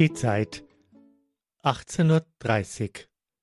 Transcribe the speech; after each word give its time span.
Die 0.00 0.14
Zeit 0.14 0.64
18.30 1.62 2.80
Uhr. 2.80 2.88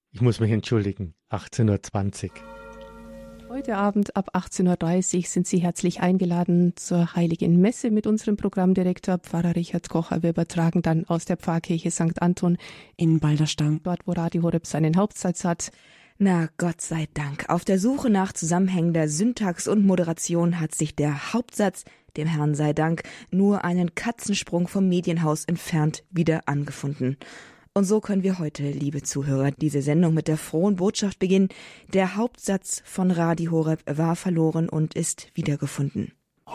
Ich 0.10 0.22
muss 0.22 0.40
mich 0.40 0.52
entschuldigen, 0.52 1.14
18.20 1.30 2.32
Uhr. 2.32 3.50
Heute 3.50 3.78
Abend 3.78 4.16
ab 4.16 4.36
18.30 4.36 5.18
Uhr 5.18 5.22
sind 5.22 5.46
Sie 5.46 5.60
herzlich 5.60 6.00
eingeladen 6.00 6.74
zur 6.76 7.14
Heiligen 7.16 7.62
Messe 7.62 7.92
mit 7.92 8.08
unserem 8.08 8.38
Programmdirektor 8.38 9.20
Pfarrer 9.20 9.56
Richard 9.56 9.88
Kocher. 9.88 10.24
Wir 10.24 10.32
übertragen 10.32 10.82
dann 10.82 11.06
aus 11.06 11.26
der 11.26 11.38
Pfarrkirche 11.38 11.92
St. 11.92 12.24
Anton 12.24 12.58
in 12.96 13.20
Balderstang, 13.20 13.82
dort 13.84 14.08
wo 14.08 14.14
Radio 14.14 14.42
Horeb 14.42 14.66
seinen 14.66 14.98
Hauptsitz 14.98 15.44
hat. 15.44 15.70
Na, 16.18 16.50
Gott 16.58 16.82
sei 16.82 17.08
Dank. 17.14 17.48
Auf 17.50 17.66
der 17.66 17.78
Suche 17.78 18.10
nach 18.10 18.34
zusammenhängender 18.34 19.08
Syntax 19.08 19.68
und 19.68 19.86
Moderation 19.86 20.60
hat 20.60 20.74
sich 20.74 20.96
der 20.96 21.34
Hauptsatz, 21.34 21.84
dem 22.18 22.28
Herrn 22.28 22.56
sei 22.56 22.74
Dank, 22.74 23.04
nur 23.32 23.64
einen 23.64 23.96
Katzensprung 23.96 24.68
vom 24.68 24.90
Medienhaus 24.90 25.46
entfernt 25.46 26.04
wieder 26.10 26.42
angefunden. 26.48 27.18
Und 27.74 27.84
so 27.84 28.02
können 28.02 28.24
wir 28.24 28.40
heute, 28.40 28.64
liebe 28.64 29.04
Zuhörer, 29.04 29.52
diese 29.52 29.84
Sendung 29.84 30.16
mit 30.16 30.28
der 30.28 30.38
frohen 30.38 30.78
Botschaft 30.78 31.20
beginnen. 31.20 31.50
Der 31.94 32.16
Hauptsatz 32.16 32.82
von 32.84 33.12
Radio 33.12 33.52
Horeb 33.52 33.84
war 33.86 34.16
verloren 34.16 34.68
und 34.68 34.96
ist 34.96 35.30
wiedergefunden. 35.36 36.14
Oh, 36.48 36.52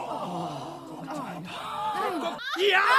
ja! 2.59 2.92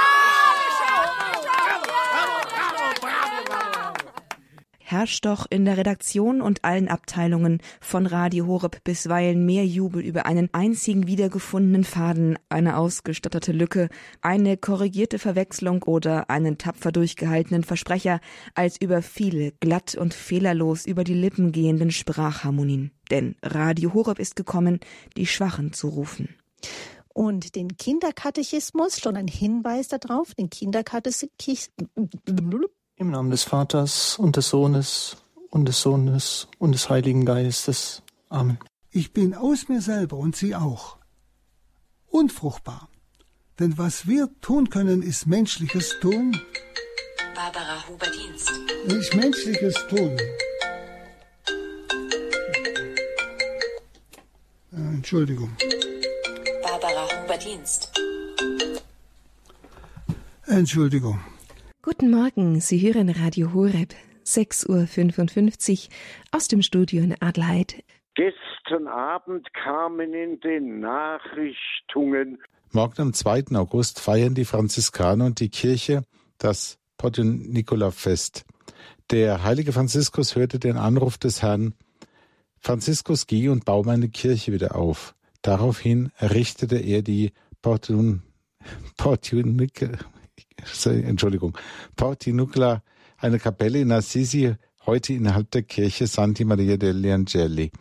Herrscht 4.94 5.26
doch 5.26 5.48
in 5.50 5.66
der 5.66 5.76
Redaktion 5.76 6.40
und 6.40 6.64
allen 6.64 6.88
Abteilungen 6.88 7.62
von 7.82 8.06
Radio 8.06 8.46
Horeb 8.46 8.84
bisweilen 8.84 9.44
mehr 9.44 9.66
Jubel 9.66 10.04
über 10.04 10.28
einen 10.28 10.50
einzigen 10.54 11.08
wiedergefundenen 11.08 11.84
Faden, 11.84 12.38
eine 12.48 12.78
ausgestattete 12.78 13.54
Lücke, 13.54 13.90
eine 14.22 14.56
korrigierte 14.56 15.18
Verwechslung 15.18 15.82
oder 15.82 16.30
einen 16.30 16.60
tapfer 16.60 16.92
durchgehaltenen 16.92 17.64
Versprecher, 17.64 18.20
als 18.54 18.80
über 18.80 19.02
viele 19.02 19.54
glatt 19.60 19.96
und 19.96 20.14
fehlerlos 20.14 20.86
über 20.86 21.04
die 21.04 21.16
Lippen 21.16 21.52
gehenden 21.52 21.90
Sprachharmonien. 21.90 22.92
Denn 23.10 23.36
Radio 23.42 23.96
Horeb 23.96 24.20
ist 24.20 24.36
gekommen, 24.36 24.80
die 25.18 25.26
Schwachen 25.26 25.74
zu 25.74 25.90
rufen 25.90 26.30
und 27.16 27.56
den 27.56 27.78
Kinderkatechismus, 27.78 29.00
schon 29.00 29.16
ein 29.18 29.28
Hinweis 29.28 29.88
darauf, 29.88 30.34
den 30.34 30.50
Kinderkatechismus, 30.50 31.70
im 32.96 33.10
Namen 33.10 33.32
des 33.32 33.44
Vaters 33.44 34.18
und 34.20 34.36
des 34.38 34.50
Sohnes 34.50 35.18
und 35.50 35.66
des 35.66 35.82
Sohnes 35.82 36.48
und 36.60 36.74
des 36.74 36.90
Heiligen 36.90 37.26
Geistes. 37.26 38.04
Amen. 38.30 38.60
Ich 38.92 39.14
bin 39.14 39.34
aus 39.34 39.68
mir 39.70 39.82
selber 39.82 40.18
und 40.18 40.36
Sie 40.36 40.56
auch. 40.56 40.98
Unfruchtbar. 42.08 42.90
Denn 43.60 43.78
was 43.78 44.08
wir 44.08 44.30
tun 44.42 44.70
können, 44.70 45.02
ist 45.02 45.28
menschliches 45.28 45.96
Tun. 46.00 46.40
Barbara 47.36 47.88
Huber-Dienst. 47.88 48.52
Nicht 48.88 49.16
menschliches 49.16 49.76
Tun. 49.90 50.18
Äh, 54.72 54.76
Entschuldigung. 54.76 55.56
Barbara 56.64 57.08
Huber-Dienst. 57.24 57.92
Entschuldigung. 60.46 61.20
Guten 61.86 62.12
Morgen, 62.12 62.62
Sie 62.62 62.80
hören 62.80 63.10
Radio 63.10 63.54
Horeb, 63.54 63.94
6.55 64.26 65.90
Uhr 65.90 65.94
aus 66.32 66.48
dem 66.48 66.62
Studio 66.62 67.04
in 67.04 67.22
Adelheid. 67.22 67.84
Gestern 68.16 68.88
Abend 68.88 69.54
kamen 69.54 70.14
in 70.14 70.40
den 70.40 70.80
Nachrichtungen. 70.80 72.42
Morgen 72.72 73.02
am 73.02 73.14
2. 73.14 73.58
August 73.58 74.00
feiern 74.00 74.34
die 74.34 74.46
Franziskaner 74.46 75.26
und 75.26 75.42
die 75.42 75.50
Kirche 75.50 76.06
das 76.38 76.80
Portiunicula-Fest. 76.98 78.46
Der 79.12 79.44
heilige 79.44 79.74
Franziskus 79.74 80.38
hörte 80.38 80.60
den 80.60 80.78
Anruf 80.78 81.18
des 81.18 81.42
Herrn, 81.42 81.74
Franziskus, 82.62 83.28
geh 83.28 83.50
und 83.50 83.66
bau 83.66 83.84
meine 83.84 84.08
Kirche 84.08 84.54
wieder 84.54 84.78
auf. 84.78 85.16
Daraufhin 85.42 86.14
errichtete 86.16 86.78
er 86.78 87.02
die 87.02 87.34
Portun, 87.62 88.24
Portiunicula, 88.96 89.98
Entschuldigung, 90.86 91.58
Portinucla, 91.96 92.84
eine 93.18 93.40
Kapelle 93.40 93.80
in 93.80 93.92
Assisi, 93.92 94.56
heute 94.86 95.14
innerhalb 95.14 95.52
der 95.52 95.64
Kirche 95.64 96.08
Santi 96.08 96.46
Maria 96.46 96.78
degli 96.78 97.10
Angeli. 97.10 97.72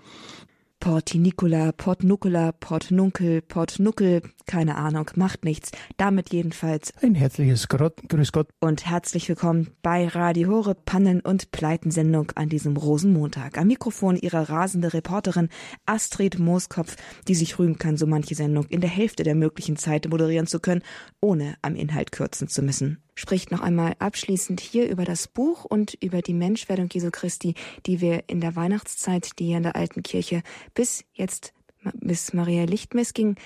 Portinicola, 0.82 1.70
Portnucula, 1.70 2.50
Portnunkel, 2.50 3.40
Portnuckel, 3.40 4.20
keine 4.46 4.74
Ahnung, 4.74 5.08
macht 5.14 5.44
nichts. 5.44 5.70
Damit 5.96 6.32
jedenfalls. 6.32 6.92
Ein 7.00 7.14
herzliches 7.14 7.68
Grüß 7.68 8.32
Gott. 8.32 8.48
Und 8.58 8.84
herzlich 8.84 9.28
willkommen 9.28 9.68
bei 9.82 10.08
Radio 10.08 10.48
Hore 10.48 10.74
Pannen- 10.74 11.20
und 11.20 11.52
Pleitensendung 11.52 12.32
an 12.34 12.48
diesem 12.48 12.76
Rosenmontag. 12.76 13.58
Am 13.58 13.68
Mikrofon 13.68 14.16
ihre 14.16 14.48
rasende 14.48 14.92
Reporterin 14.92 15.50
Astrid 15.86 16.40
Mooskopf, 16.40 16.96
die 17.28 17.36
sich 17.36 17.60
rühmen 17.60 17.78
kann, 17.78 17.96
so 17.96 18.08
manche 18.08 18.34
Sendung 18.34 18.66
in 18.66 18.80
der 18.80 18.90
Hälfte 18.90 19.22
der 19.22 19.36
möglichen 19.36 19.76
Zeit 19.76 20.08
moderieren 20.08 20.48
zu 20.48 20.58
können, 20.58 20.82
ohne 21.20 21.54
am 21.62 21.76
Inhalt 21.76 22.10
kürzen 22.10 22.48
zu 22.48 22.60
müssen 22.60 22.98
spricht 23.14 23.50
noch 23.50 23.60
einmal 23.60 23.94
abschließend 23.98 24.60
hier 24.60 24.88
über 24.88 25.04
das 25.04 25.28
Buch 25.28 25.64
und 25.64 25.94
über 25.94 26.22
die 26.22 26.34
Menschwerdung 26.34 26.88
Jesu 26.92 27.10
Christi, 27.10 27.54
die 27.86 28.00
wir 28.00 28.24
in 28.28 28.40
der 28.40 28.56
Weihnachtszeit, 28.56 29.38
die 29.38 29.46
hier 29.46 29.58
in 29.58 29.62
der 29.62 29.76
alten 29.76 30.02
Kirche 30.02 30.42
bis 30.74 31.04
jetzt, 31.12 31.52
bis 31.94 32.32
Maria 32.32 32.64
Lichtmess 32.64 33.14
ging 33.14 33.36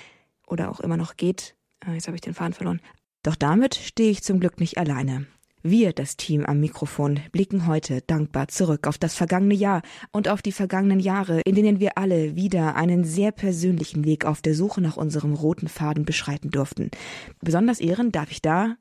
oder 0.47 0.71
auch 0.71 0.81
immer 0.81 0.97
noch 0.97 1.16
geht, 1.16 1.55
äh, 1.87 1.94
jetzt 1.94 2.06
habe 2.06 2.16
ich 2.16 2.21
den 2.21 2.34
Faden 2.34 2.55
verloren. 2.55 2.81
Doch 3.22 3.34
damit 3.34 3.75
stehe 3.75 4.10
ich 4.10 4.22
zum 4.22 4.41
Glück 4.41 4.60
nicht 4.60 4.78
alleine. 4.78 5.26
Wir, 5.69 5.93
das 5.93 6.16
Team 6.16 6.47
am 6.47 6.60
Mikrofon, 6.60 7.19
blicken 7.32 7.66
heute 7.66 8.00
dankbar 8.00 8.47
zurück 8.47 8.87
auf 8.87 8.99
das 8.99 9.16
vergangene 9.16 9.55
Jahr 9.55 9.82
und 10.12 10.28
auf 10.28 10.41
die 10.41 10.53
vergangenen 10.53 11.00
Jahre, 11.00 11.41
in 11.41 11.56
denen 11.56 11.81
wir 11.81 11.99
alle 11.99 12.37
wieder 12.37 12.76
einen 12.76 13.03
sehr 13.03 13.32
persönlichen 13.32 14.05
Weg 14.05 14.26
auf 14.26 14.43
der 14.43 14.55
Suche 14.55 14.81
nach 14.81 14.97
unserem 14.97 15.34
roten 15.34 15.66
Faden 15.66 16.05
beschreiten 16.05 16.50
durften. 16.50 16.93
Besonders 17.41 17.81
ehren 17.81 18.12
darf 18.12 18.31
ich 18.31 18.41
da 18.41 18.76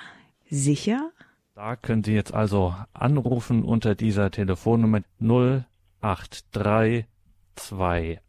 sicher? 0.48 1.12
Da 1.54 1.76
können 1.76 2.02
Sie 2.02 2.14
jetzt 2.14 2.34
also 2.34 2.74
anrufen 2.92 3.62
unter 3.62 3.94
dieser 3.94 4.32
Telefonnummer 4.32 5.02
083 5.20 7.06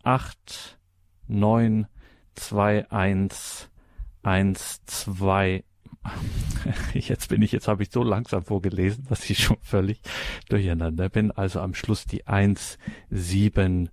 28 0.03 0.78
921 1.27 3.69
12 4.86 5.63
Jetzt 6.94 7.30
bin 7.30 7.42
ich, 7.42 7.51
jetzt 7.51 7.68
habe 7.68 7.81
ich 7.81 7.89
so 7.92 8.04
langsam 8.04 8.44
vorgelesen, 8.44 9.07
dass 9.10 9.28
ich 9.28 9.39
schon 9.39 9.57
völlig 9.60 10.01
durcheinander 10.50 11.10
bin. 11.10 11.31
Also 11.31 11.62
am 11.62 11.74
Schluss 11.74 12.06
die 12.06 12.28
170. 12.28 13.89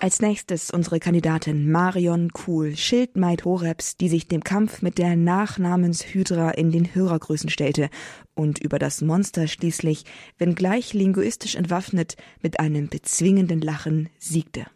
Als 0.00 0.20
nächstes 0.20 0.70
unsere 0.70 1.00
Kandidatin 1.00 1.72
Marion 1.72 2.32
Kuhl, 2.32 2.76
Schildmaid 2.76 3.44
Horebs, 3.44 3.96
die 3.96 4.08
sich 4.08 4.28
dem 4.28 4.44
Kampf 4.44 4.80
mit 4.80 4.96
der 4.96 5.16
Nachnamenshydra 5.16 6.50
in 6.52 6.70
den 6.70 6.94
Hörergrößen 6.94 7.50
stellte 7.50 7.90
und 8.34 8.60
über 8.60 8.78
das 8.78 9.00
Monster 9.00 9.48
schließlich, 9.48 10.04
wenngleich 10.38 10.94
linguistisch 10.94 11.56
entwaffnet, 11.56 12.16
mit 12.42 12.60
einem 12.60 12.88
bezwingenden 12.88 13.60
Lachen 13.60 14.08
siegte. 14.18 14.66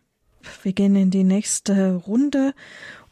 Wir 0.65 0.73
gehen 0.73 0.97
in 0.97 1.13
die 1.13 1.25
nächste 1.25 1.95
Runde 1.95 2.53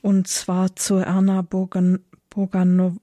und 0.00 0.26
zwar 0.26 0.74
zu 0.74 0.96
Erna 0.96 1.42
Bogan, 1.42 2.04
Bogan, 2.28 2.98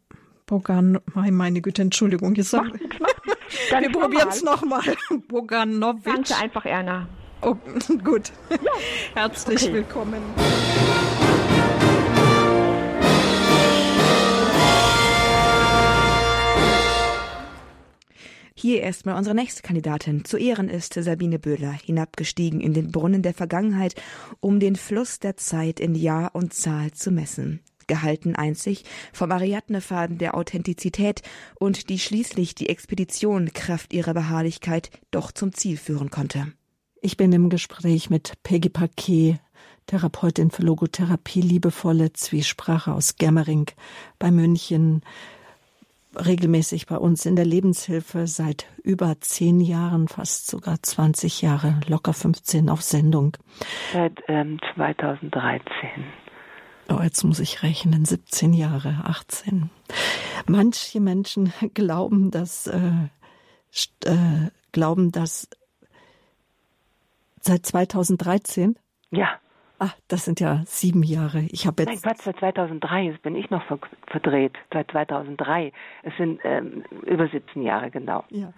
Bogan, 0.45 0.99
meine 1.13 1.61
Güte, 1.61 1.81
Entschuldigung, 1.81 2.35
jetzt 2.35 2.51
macht 2.51 2.73
macht 2.73 2.99
Wir 3.79 3.91
probieren 3.91 4.27
es 4.27 4.43
nochmal. 4.43 4.83
Boganovic. 5.29 6.03
Ganz 6.03 6.41
einfach, 6.41 6.65
Erna. 6.65 7.07
Oh, 7.41 7.55
gut. 8.03 8.31
Ja. 8.49 8.57
Herzlich 9.13 9.63
okay. 9.63 9.73
willkommen. 9.73 10.21
Hier 18.59 18.81
erstmal 18.81 19.15
unsere 19.15 19.35
nächste 19.35 19.61
Kandidatin. 19.61 20.25
Zu 20.25 20.37
Ehren 20.37 20.67
ist 20.67 20.95
Sabine 20.95 21.37
Böhler 21.37 21.71
hinabgestiegen 21.71 22.59
in 22.59 22.73
den 22.73 22.91
Brunnen 22.91 23.21
der 23.21 23.35
Vergangenheit, 23.35 23.93
um 24.39 24.59
den 24.59 24.75
Fluss 24.75 25.19
der 25.19 25.37
Zeit 25.37 25.79
in 25.79 25.93
Jahr 25.93 26.33
und 26.33 26.55
Zahl 26.55 26.91
zu 26.91 27.11
messen. 27.11 27.61
Gehalten 27.85 28.35
einzig 28.35 28.83
vom 29.13 29.31
Ariadnefaden 29.31 30.17
der 30.17 30.35
Authentizität 30.35 31.21
und 31.59 31.89
die 31.89 31.99
schließlich 31.99 32.55
die 32.55 32.69
Expedition 32.69 33.53
Kraft 33.53 33.93
ihrer 33.93 34.15
Beharrlichkeit 34.15 34.89
doch 35.11 35.31
zum 35.31 35.53
Ziel 35.53 35.77
führen 35.77 36.09
konnte. 36.09 36.51
Ich 37.01 37.17
bin 37.17 37.31
im 37.31 37.49
Gespräch 37.49 38.09
mit 38.09 38.33
Peggy 38.43 38.69
Paquet, 38.69 39.39
Therapeutin 39.85 40.51
für 40.51 40.63
Logotherapie, 40.63 41.41
liebevolle 41.41 42.11
Zwiesprache 42.13 42.91
aus 42.91 43.15
Gemmering 43.17 43.67
bei 44.19 44.31
München 44.31 45.01
regelmäßig 46.15 46.87
bei 46.87 46.97
uns 46.97 47.25
in 47.25 47.35
der 47.35 47.45
Lebenshilfe 47.45 48.27
seit 48.27 48.65
über 48.83 49.19
zehn 49.19 49.59
Jahren, 49.61 50.07
fast 50.07 50.47
sogar 50.47 50.81
20 50.81 51.41
Jahre, 51.41 51.79
locker 51.87 52.13
15 52.13 52.69
auf 52.69 52.81
Sendung. 52.81 53.37
Seit 53.93 54.17
ähm, 54.27 54.59
2013. 54.75 55.61
Oh, 56.89 57.01
jetzt 57.03 57.23
muss 57.23 57.39
ich 57.39 57.63
rechnen, 57.63 58.05
17 58.05 58.53
Jahre, 58.53 59.01
18. 59.03 59.69
Manche 60.47 60.99
Menschen 60.99 61.53
glauben, 61.73 62.31
dass, 62.31 62.67
äh, 62.67 62.91
äh, 64.05 64.49
glauben, 64.71 65.11
dass 65.11 65.49
seit 67.47 67.65
2013 67.65 68.77
ja. 69.09 69.39
Ah, 69.79 69.91
das 70.07 70.25
sind 70.25 70.39
ja 70.39 70.63
sieben 70.65 71.03
Jahre. 71.03 71.41
Ich 71.51 71.67
habe 71.67 71.83
jetzt. 71.83 71.89
Nein, 71.89 72.01
Quatsch, 72.01 72.25
seit 72.25 72.39
2003. 72.39 73.03
Jetzt 73.03 73.21
bin 73.21 73.35
ich 73.35 73.49
noch 73.51 73.61
verdreht. 74.07 74.53
Seit 74.73 74.89
2003. 74.89 75.71
Es 76.01 76.17
sind 76.17 76.39
ähm, 76.43 76.83
über 77.05 77.27
17 77.27 77.61
Jahre, 77.61 77.91
genau. 77.91 78.23
Ja. 78.29 78.53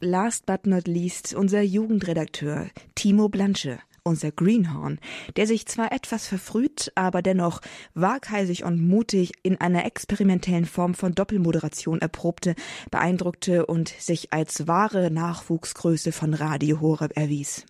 Last 0.00 0.44
but 0.44 0.66
not 0.66 0.88
least 0.88 1.34
unser 1.34 1.62
Jugendredakteur 1.62 2.66
Timo 2.94 3.28
Blanche 3.28 3.78
unser 4.02 4.30
Greenhorn, 4.30 5.00
der 5.34 5.48
sich 5.48 5.66
zwar 5.66 5.90
etwas 5.90 6.28
verfrüht, 6.28 6.92
aber 6.94 7.22
dennoch 7.22 7.60
waghalsig 7.94 8.62
und 8.62 8.80
mutig 8.80 9.32
in 9.42 9.60
einer 9.60 9.84
experimentellen 9.84 10.64
Form 10.64 10.94
von 10.94 11.16
Doppelmoderation 11.16 12.00
erprobte, 12.00 12.54
beeindruckte 12.92 13.66
und 13.66 13.88
sich 13.88 14.32
als 14.32 14.68
wahre 14.68 15.10
Nachwuchsgröße 15.10 16.12
von 16.12 16.34
Radio 16.34 16.80
Horeb 16.80 17.16
erwies 17.16 17.66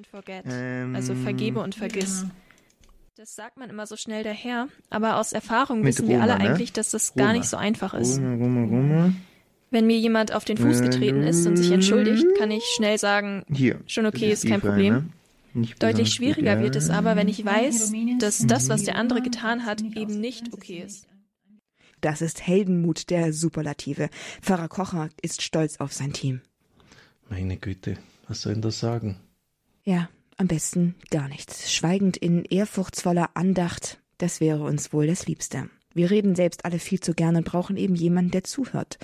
and 0.00 0.06
forget. 0.06 0.44
Ähm, 0.48 0.96
also 0.96 1.14
vergebe 1.14 1.60
und 1.60 1.74
vergiss. 1.74 2.22
Ja. 2.22 2.30
Das 3.16 3.34
sagt 3.34 3.58
man 3.58 3.68
immer 3.68 3.86
so 3.86 3.96
schnell 3.96 4.24
daher, 4.24 4.68
aber 4.88 5.18
aus 5.18 5.34
Erfahrung 5.34 5.84
wissen 5.84 6.08
wir 6.08 6.22
alle 6.22 6.38
ne? 6.38 6.40
eigentlich, 6.40 6.72
dass 6.72 6.90
das 6.90 7.12
Roma. 7.14 7.26
gar 7.26 7.32
nicht 7.34 7.44
so 7.44 7.58
einfach 7.58 7.92
ist. 7.92 8.18
Roma, 8.18 8.32
Roma, 8.32 8.60
Roma. 8.62 9.12
Wenn 9.70 9.86
mir 9.86 9.98
jemand 9.98 10.32
auf 10.32 10.44
den 10.46 10.56
Fuß 10.56 10.80
getreten 10.80 11.22
ist 11.22 11.46
und 11.46 11.56
sich 11.56 11.70
entschuldigt, 11.70 12.26
kann 12.38 12.50
ich 12.50 12.64
schnell 12.64 12.98
sagen, 12.98 13.44
Hier, 13.52 13.80
schon 13.86 14.06
okay, 14.06 14.32
ist, 14.32 14.44
ist 14.44 14.50
kein 14.50 14.60
Problem. 14.60 15.12
Ne? 15.52 15.66
Deutlich 15.78 16.12
schwieriger 16.14 16.54
gut, 16.54 16.60
ja. 16.60 16.64
wird 16.64 16.76
es 16.76 16.90
aber, 16.90 17.14
wenn 17.14 17.28
ich 17.28 17.44
weiß, 17.44 17.92
dass 18.18 18.46
das, 18.46 18.68
was 18.68 18.84
der 18.84 18.96
andere 18.96 19.20
getan 19.20 19.66
hat, 19.66 19.82
eben 19.82 20.18
nicht 20.18 20.52
okay 20.54 20.82
ist. 20.84 21.06
Das 22.00 22.22
ist 22.22 22.46
Heldenmut 22.46 23.10
der 23.10 23.34
Superlative. 23.34 24.08
Pfarrer 24.40 24.68
Kocher 24.68 25.10
ist 25.20 25.42
stolz 25.42 25.78
auf 25.78 25.92
sein 25.92 26.14
Team. 26.14 26.40
Meine 27.28 27.58
Güte, 27.58 27.98
was 28.26 28.40
soll 28.40 28.54
denn 28.54 28.62
das 28.62 28.80
sagen? 28.80 29.20
Ja, 29.90 30.08
am 30.36 30.46
besten 30.46 30.94
gar 31.10 31.26
nichts. 31.26 31.72
Schweigend 31.72 32.16
in 32.16 32.44
ehrfurchtsvoller 32.44 33.30
Andacht, 33.34 33.98
das 34.18 34.40
wäre 34.40 34.62
uns 34.62 34.92
wohl 34.92 35.08
das 35.08 35.26
Liebste. 35.26 35.68
Wir 35.94 36.12
reden 36.12 36.36
selbst 36.36 36.64
alle 36.64 36.78
viel 36.78 37.00
zu 37.00 37.12
gerne 37.12 37.38
und 37.38 37.44
brauchen 37.44 37.76
eben 37.76 37.96
jemanden, 37.96 38.30
der 38.30 38.44
zuhört. 38.44 39.00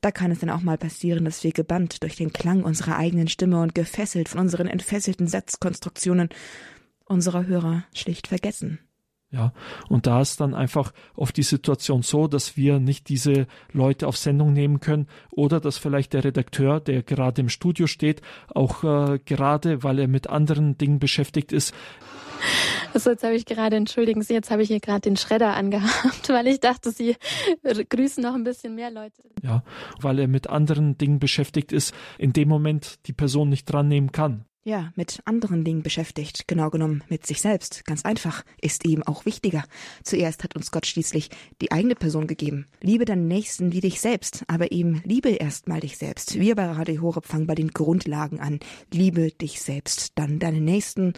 Da 0.00 0.10
kann 0.10 0.30
es 0.30 0.38
dann 0.38 0.48
auch 0.48 0.62
mal 0.62 0.78
passieren, 0.78 1.26
dass 1.26 1.44
wir 1.44 1.52
gebannt 1.52 2.02
durch 2.02 2.16
den 2.16 2.32
Klang 2.32 2.62
unserer 2.62 2.96
eigenen 2.96 3.28
Stimme 3.28 3.60
und 3.60 3.74
gefesselt 3.74 4.30
von 4.30 4.40
unseren 4.40 4.68
entfesselten 4.68 5.26
Satzkonstruktionen 5.26 6.30
unserer 7.04 7.44
Hörer 7.44 7.84
schlicht 7.92 8.26
vergessen. 8.26 8.78
Ja, 9.32 9.54
und 9.88 10.06
da 10.06 10.20
ist 10.20 10.40
dann 10.42 10.54
einfach 10.54 10.92
oft 11.16 11.34
die 11.38 11.42
Situation 11.42 12.02
so, 12.02 12.26
dass 12.26 12.54
wir 12.58 12.78
nicht 12.80 13.08
diese 13.08 13.46
Leute 13.72 14.06
auf 14.06 14.18
Sendung 14.18 14.52
nehmen 14.52 14.80
können 14.80 15.08
oder 15.30 15.58
dass 15.58 15.78
vielleicht 15.78 16.12
der 16.12 16.22
Redakteur, 16.22 16.80
der 16.80 17.02
gerade 17.02 17.40
im 17.40 17.48
Studio 17.48 17.86
steht, 17.86 18.20
auch 18.54 18.84
äh, 18.84 19.18
gerade, 19.24 19.82
weil 19.82 19.98
er 19.98 20.08
mit 20.08 20.28
anderen 20.28 20.76
Dingen 20.76 20.98
beschäftigt 20.98 21.50
ist. 21.50 21.74
Also 22.92 23.10
jetzt 23.10 23.24
habe 23.24 23.34
ich 23.34 23.46
gerade, 23.46 23.76
entschuldigen 23.76 24.20
Sie, 24.20 24.34
jetzt 24.34 24.50
habe 24.50 24.62
ich 24.62 24.68
hier 24.68 24.80
gerade 24.80 25.00
den 25.00 25.16
Schredder 25.16 25.54
angehabt, 25.54 26.28
weil 26.28 26.46
ich 26.46 26.60
dachte, 26.60 26.90
Sie 26.90 27.16
grüßen 27.62 28.22
noch 28.22 28.34
ein 28.34 28.44
bisschen 28.44 28.74
mehr 28.74 28.90
Leute. 28.90 29.22
Ja, 29.42 29.62
weil 30.00 30.18
er 30.18 30.28
mit 30.28 30.48
anderen 30.48 30.98
Dingen 30.98 31.18
beschäftigt 31.18 31.72
ist, 31.72 31.94
in 32.18 32.34
dem 32.34 32.48
Moment 32.48 33.06
die 33.06 33.14
Person 33.14 33.48
nicht 33.48 33.64
dran 33.64 33.88
nehmen 33.88 34.12
kann. 34.12 34.44
Ja, 34.64 34.92
mit 34.94 35.20
anderen 35.24 35.64
Dingen 35.64 35.82
beschäftigt, 35.82 36.46
genau 36.46 36.70
genommen 36.70 37.02
mit 37.08 37.26
sich 37.26 37.40
selbst, 37.40 37.84
ganz 37.84 38.04
einfach, 38.04 38.44
ist 38.60 38.86
eben 38.86 39.02
auch 39.02 39.26
wichtiger. 39.26 39.64
Zuerst 40.04 40.44
hat 40.44 40.54
uns 40.54 40.70
Gott 40.70 40.86
schließlich 40.86 41.30
die 41.60 41.72
eigene 41.72 41.96
Person 41.96 42.28
gegeben. 42.28 42.68
Liebe 42.80 43.04
deinen 43.04 43.26
Nächsten 43.26 43.72
wie 43.72 43.80
dich 43.80 44.00
selbst, 44.00 44.44
aber 44.46 44.70
eben 44.70 45.02
liebe 45.04 45.30
erstmal 45.30 45.80
dich 45.80 45.98
selbst. 45.98 46.38
Wir 46.38 46.54
bei 46.54 46.66
Radio 46.66 47.02
Horeb 47.02 47.26
fangen 47.26 47.48
bei 47.48 47.56
den 47.56 47.72
Grundlagen 47.72 48.38
an. 48.38 48.60
Liebe 48.92 49.32
dich 49.32 49.60
selbst, 49.60 50.12
dann 50.14 50.38
deinen 50.38 50.64
Nächsten 50.64 51.14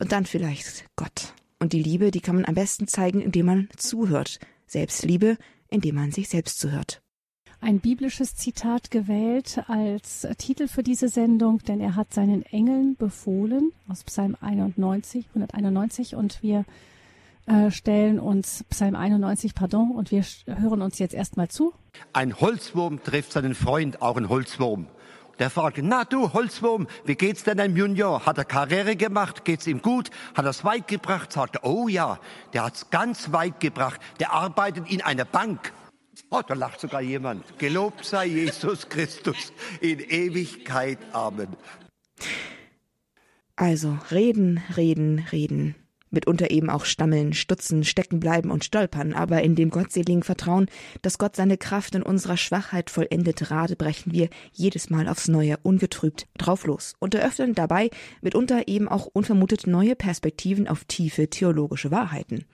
und 0.00 0.10
dann 0.10 0.26
vielleicht 0.26 0.84
Gott. 0.96 1.34
Und 1.60 1.72
die 1.72 1.82
Liebe, 1.84 2.10
die 2.10 2.20
kann 2.20 2.34
man 2.34 2.44
am 2.46 2.54
besten 2.54 2.88
zeigen, 2.88 3.20
indem 3.20 3.46
man 3.46 3.68
zuhört. 3.76 4.40
Selbstliebe, 4.66 5.36
indem 5.68 5.94
man 5.94 6.10
sich 6.10 6.28
selbst 6.28 6.58
zuhört 6.58 7.02
ein 7.60 7.80
biblisches 7.80 8.34
Zitat 8.34 8.90
gewählt 8.90 9.62
als 9.68 10.26
Titel 10.38 10.66
für 10.66 10.82
diese 10.82 11.08
Sendung, 11.08 11.58
denn 11.58 11.80
er 11.80 11.94
hat 11.94 12.14
seinen 12.14 12.42
Engeln 12.42 12.96
befohlen 12.96 13.72
aus 13.88 14.04
Psalm 14.04 14.36
91, 14.40 15.26
191 15.28 16.14
und 16.14 16.42
wir 16.42 16.64
äh, 17.46 17.70
stellen 17.70 18.18
uns 18.18 18.64
Psalm 18.70 18.94
91, 18.94 19.54
pardon, 19.54 19.90
und 19.90 20.10
wir 20.10 20.24
hören 20.46 20.82
uns 20.82 20.98
jetzt 20.98 21.14
erstmal 21.14 21.48
zu. 21.48 21.72
Ein 22.12 22.40
Holzwurm 22.40 23.02
trifft 23.02 23.32
seinen 23.32 23.54
Freund, 23.54 24.00
auch 24.00 24.16
ein 24.16 24.28
Holzwurm. 24.28 24.86
Der 25.38 25.48
fragt, 25.48 25.78
na 25.82 26.04
du 26.04 26.34
Holzwurm, 26.34 26.86
wie 27.06 27.14
geht's 27.14 27.44
denn 27.44 27.56
deinem 27.56 27.74
Junior? 27.74 28.26
Hat 28.26 28.36
er 28.36 28.44
Karriere 28.44 28.94
gemacht? 28.94 29.44
Geht's 29.46 29.66
ihm 29.66 29.80
gut? 29.80 30.10
Hat 30.34 30.44
er 30.44 30.50
es 30.50 30.64
weit 30.64 30.86
gebracht? 30.86 31.32
Sagt 31.32 31.56
er, 31.56 31.64
oh 31.64 31.88
ja, 31.88 32.18
der 32.52 32.64
hat's 32.64 32.90
ganz 32.90 33.32
weit 33.32 33.58
gebracht. 33.58 34.00
Der 34.18 34.32
arbeitet 34.32 34.90
in 34.90 35.00
einer 35.00 35.24
Bank. 35.24 35.72
Oh, 36.30 36.42
da 36.46 36.54
lacht 36.54 36.80
sogar 36.80 37.00
jemand. 37.00 37.58
Gelobt 37.58 38.04
sei 38.04 38.26
Jesus 38.26 38.88
Christus 38.88 39.52
in 39.80 40.00
Ewigkeit. 40.00 40.98
Amen. 41.12 41.48
Also 43.56 43.98
reden, 44.10 44.60
reden, 44.76 45.26
reden. 45.32 45.74
Mitunter 46.10 46.50
eben 46.50 46.70
auch 46.70 46.84
stammeln, 46.84 47.32
stutzen, 47.32 47.84
stecken 47.84 48.20
bleiben 48.20 48.50
und 48.50 48.64
stolpern, 48.64 49.12
aber 49.12 49.42
in 49.42 49.54
dem 49.54 49.70
gottseligen 49.70 50.22
Vertrauen, 50.22 50.66
dass 51.02 51.18
Gott 51.18 51.36
seine 51.36 51.56
Kraft 51.56 51.94
in 51.94 52.02
unserer 52.02 52.36
Schwachheit 52.36 52.90
vollendet, 52.90 53.50
Rade 53.50 53.76
brechen 53.76 54.12
wir 54.12 54.28
jedes 54.52 54.90
Mal 54.90 55.08
aufs 55.08 55.28
Neue 55.28 55.56
ungetrübt 55.62 56.26
drauf 56.36 56.66
los 56.66 56.94
und 56.98 57.14
eröffnen 57.14 57.54
dabei 57.54 57.90
mitunter 58.22 58.66
eben 58.66 58.88
auch 58.88 59.06
unvermutet 59.06 59.66
neue 59.66 59.94
Perspektiven 59.94 60.66
auf 60.66 60.84
tiefe 60.84 61.30
theologische 61.30 61.90
Wahrheiten. 61.90 62.44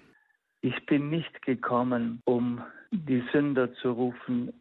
Ich 0.66 0.85
bin 0.87 1.11
nicht 1.11 1.42
gekommen, 1.42 2.20
um 2.25 2.61
die 2.90 3.23
Sünder 3.32 3.73
zu 3.75 3.92
rufen. 3.92 4.52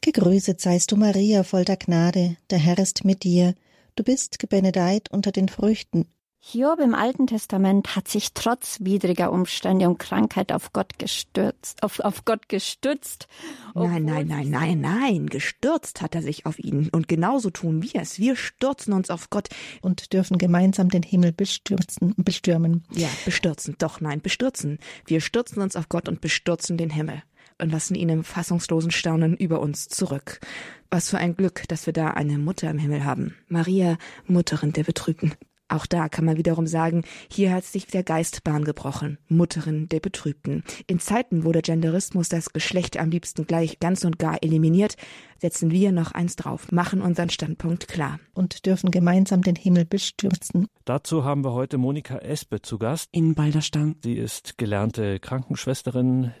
Gegrüßet 0.00 0.60
seist 0.60 0.92
du, 0.92 0.96
Maria, 0.96 1.42
voll 1.42 1.64
der 1.64 1.76
Gnade, 1.76 2.36
der 2.50 2.58
Herr 2.58 2.78
ist 2.78 3.04
mit 3.04 3.24
dir. 3.24 3.56
Du 3.96 4.04
bist 4.04 4.38
gebenedeit 4.38 5.10
unter 5.10 5.32
den 5.32 5.48
Früchten 5.48 6.06
Hiob 6.42 6.80
im 6.80 6.94
Alten 6.94 7.26
Testament 7.26 7.94
hat 7.94 8.08
sich 8.08 8.32
trotz 8.32 8.78
widriger 8.80 9.30
Umstände 9.30 9.86
und 9.86 9.98
Krankheit 9.98 10.52
auf 10.52 10.72
Gott 10.72 10.98
gestürzt, 10.98 11.82
auf, 11.82 12.00
auf 12.00 12.24
Gott 12.24 12.48
gestützt. 12.48 13.28
Nein, 13.74 14.06
nein, 14.06 14.26
nein, 14.26 14.48
nein, 14.48 14.80
nein, 14.80 15.26
gestürzt 15.26 16.00
hat 16.00 16.14
er 16.14 16.22
sich 16.22 16.46
auf 16.46 16.58
ihn. 16.58 16.88
Und 16.92 17.08
genauso 17.08 17.50
tun 17.50 17.82
wir 17.82 18.00
es. 18.00 18.18
Wir 18.18 18.36
stürzen 18.36 18.94
uns 18.94 19.10
auf 19.10 19.28
Gott. 19.28 19.50
Und 19.82 20.14
dürfen 20.14 20.38
gemeinsam 20.38 20.88
den 20.88 21.02
Himmel 21.02 21.32
bestürzen, 21.32 22.14
bestürmen. 22.16 22.84
Ja, 22.90 23.08
bestürzen. 23.26 23.76
Doch, 23.78 24.00
nein, 24.00 24.22
bestürzen. 24.22 24.78
Wir 25.04 25.20
stürzen 25.20 25.60
uns 25.60 25.76
auf 25.76 25.90
Gott 25.90 26.08
und 26.08 26.22
bestürzen 26.22 26.78
den 26.78 26.90
Himmel. 26.90 27.22
Und 27.58 27.70
lassen 27.70 27.94
ihn 27.94 28.08
im 28.08 28.24
fassungslosen 28.24 28.92
Staunen 28.92 29.36
über 29.36 29.60
uns 29.60 29.88
zurück. 29.88 30.40
Was 30.88 31.10
für 31.10 31.18
ein 31.18 31.36
Glück, 31.36 31.68
dass 31.68 31.84
wir 31.84 31.92
da 31.92 32.08
eine 32.08 32.38
Mutter 32.38 32.70
im 32.70 32.78
Himmel 32.78 33.04
haben. 33.04 33.36
Maria, 33.48 33.98
Mutterin 34.26 34.72
der 34.72 34.84
Betrübten. 34.84 35.34
Auch 35.70 35.86
da 35.86 36.08
kann 36.08 36.24
man 36.24 36.36
wiederum 36.36 36.66
sagen, 36.66 37.04
hier 37.30 37.52
hat 37.52 37.64
sich 37.64 37.86
der 37.86 38.02
Geist 38.02 38.42
Bahn 38.42 38.64
gebrochen, 38.64 39.18
Mutterin 39.28 39.88
der 39.88 40.00
Betrübten. 40.00 40.64
In 40.88 40.98
Zeiten, 40.98 41.44
wo 41.44 41.52
der 41.52 41.62
Genderismus 41.62 42.28
das 42.28 42.52
Geschlecht 42.52 42.98
am 42.98 43.10
liebsten 43.10 43.46
gleich 43.46 43.78
ganz 43.78 44.04
und 44.04 44.18
gar 44.18 44.42
eliminiert, 44.42 44.96
setzen 45.38 45.70
wir 45.70 45.92
noch 45.92 46.10
eins 46.10 46.34
drauf, 46.34 46.72
machen 46.72 47.00
unseren 47.00 47.30
Standpunkt 47.30 47.86
klar. 47.86 48.18
Und 48.34 48.66
dürfen 48.66 48.90
gemeinsam 48.90 49.42
den 49.42 49.54
Himmel 49.54 49.84
bestürzen. 49.84 50.66
Dazu 50.84 51.24
haben 51.24 51.44
wir 51.44 51.52
heute 51.52 51.78
Monika 51.78 52.18
Espe 52.18 52.62
zu 52.62 52.78
Gast. 52.78 53.08
In 53.12 53.34
Balderstang. 53.34 53.96
Sie 54.02 54.14
ist 54.14 54.58
gelernte 54.58 55.20
Krankenschwesterin. 55.20 56.32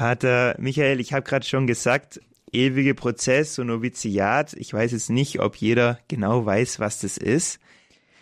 Pater 0.00 0.54
Michael, 0.58 0.98
ich 0.98 1.12
habe 1.12 1.24
gerade 1.24 1.44
schon 1.44 1.66
gesagt, 1.66 2.22
ewige 2.52 2.94
Prozess 2.94 3.58
und 3.58 3.66
Noviziat. 3.66 4.54
Ich 4.54 4.72
weiß 4.72 4.92
jetzt 4.92 5.10
nicht, 5.10 5.40
ob 5.40 5.56
jeder 5.56 5.98
genau 6.08 6.46
weiß, 6.46 6.80
was 6.80 7.00
das 7.00 7.18
ist. 7.18 7.60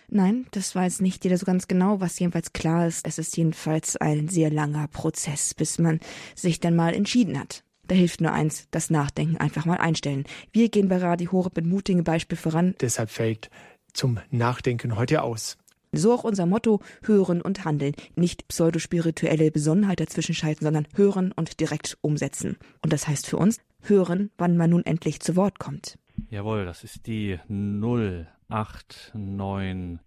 Nein, 0.09 0.47
das 0.51 0.75
weiß 0.75 1.01
nicht 1.03 1.23
jeder 1.23 1.39
so 1.39 1.47
ganz 1.47 1.69
genau. 1.69 2.01
Was 2.01 2.19
jedenfalls 2.19 2.53
klar 2.53 2.89
ist, 2.89 3.07
es 3.07 3.21
ist 3.21 3.37
jedenfalls 3.37 3.97
ein 3.97 4.27
sehr 4.27 4.51
langer 4.51 4.89
Prozess, 4.89 5.55
bis 5.55 5.79
man 5.79 6.01
sich 6.35 6.59
dann 6.59 6.75
mal 6.75 6.95
entschieden 6.95 7.39
hat. 7.39 7.63
Da 7.87 7.95
hilft 7.95 8.21
nur 8.21 8.33
eins, 8.33 8.67
das 8.73 8.91
Nachdenken 8.91 9.37
einfach 9.37 9.65
mal 9.65 9.79
einstellen. 9.79 10.25
Wir 10.51 10.71
gehen 10.71 10.89
bei 10.89 10.97
Radio 10.97 11.31
Horeb 11.31 11.55
mit 11.55 11.67
mutigem 11.67 12.03
Beispiel 12.03 12.37
voran. 12.39 12.75
Deshalb 12.81 13.11
fällt 13.11 13.51
zum 13.93 14.19
Nachdenken 14.33 14.97
heute 14.97 15.23
aus. 15.23 15.57
So 15.93 16.13
auch 16.13 16.25
unser 16.25 16.47
Motto 16.47 16.81
Hören 17.03 17.43
und 17.43 17.65
Handeln. 17.65 17.95
Nicht 18.17 18.49
pseudospirituelle 18.49 19.51
Besonnenheit 19.51 20.01
dazwischen 20.01 20.35
schalten, 20.35 20.65
sondern 20.65 20.89
hören 20.95 21.33
und 21.33 21.61
direkt 21.61 21.99
umsetzen. 22.01 22.57
Und 22.83 22.93
das 22.93 23.09
heißt 23.09 23.27
für 23.27 23.37
uns, 23.37 23.59
hören, 23.81 24.31
wann 24.39 24.57
man 24.57 24.71
nun 24.71 24.85
endlich 24.85 25.21
zu 25.21 25.37
Wort 25.37 25.59
kommt. 25.59 25.99
Jawohl, 26.31 26.65
das 26.65 26.85
ist 26.85 27.07
die 27.07 27.39
08951708 27.49 29.99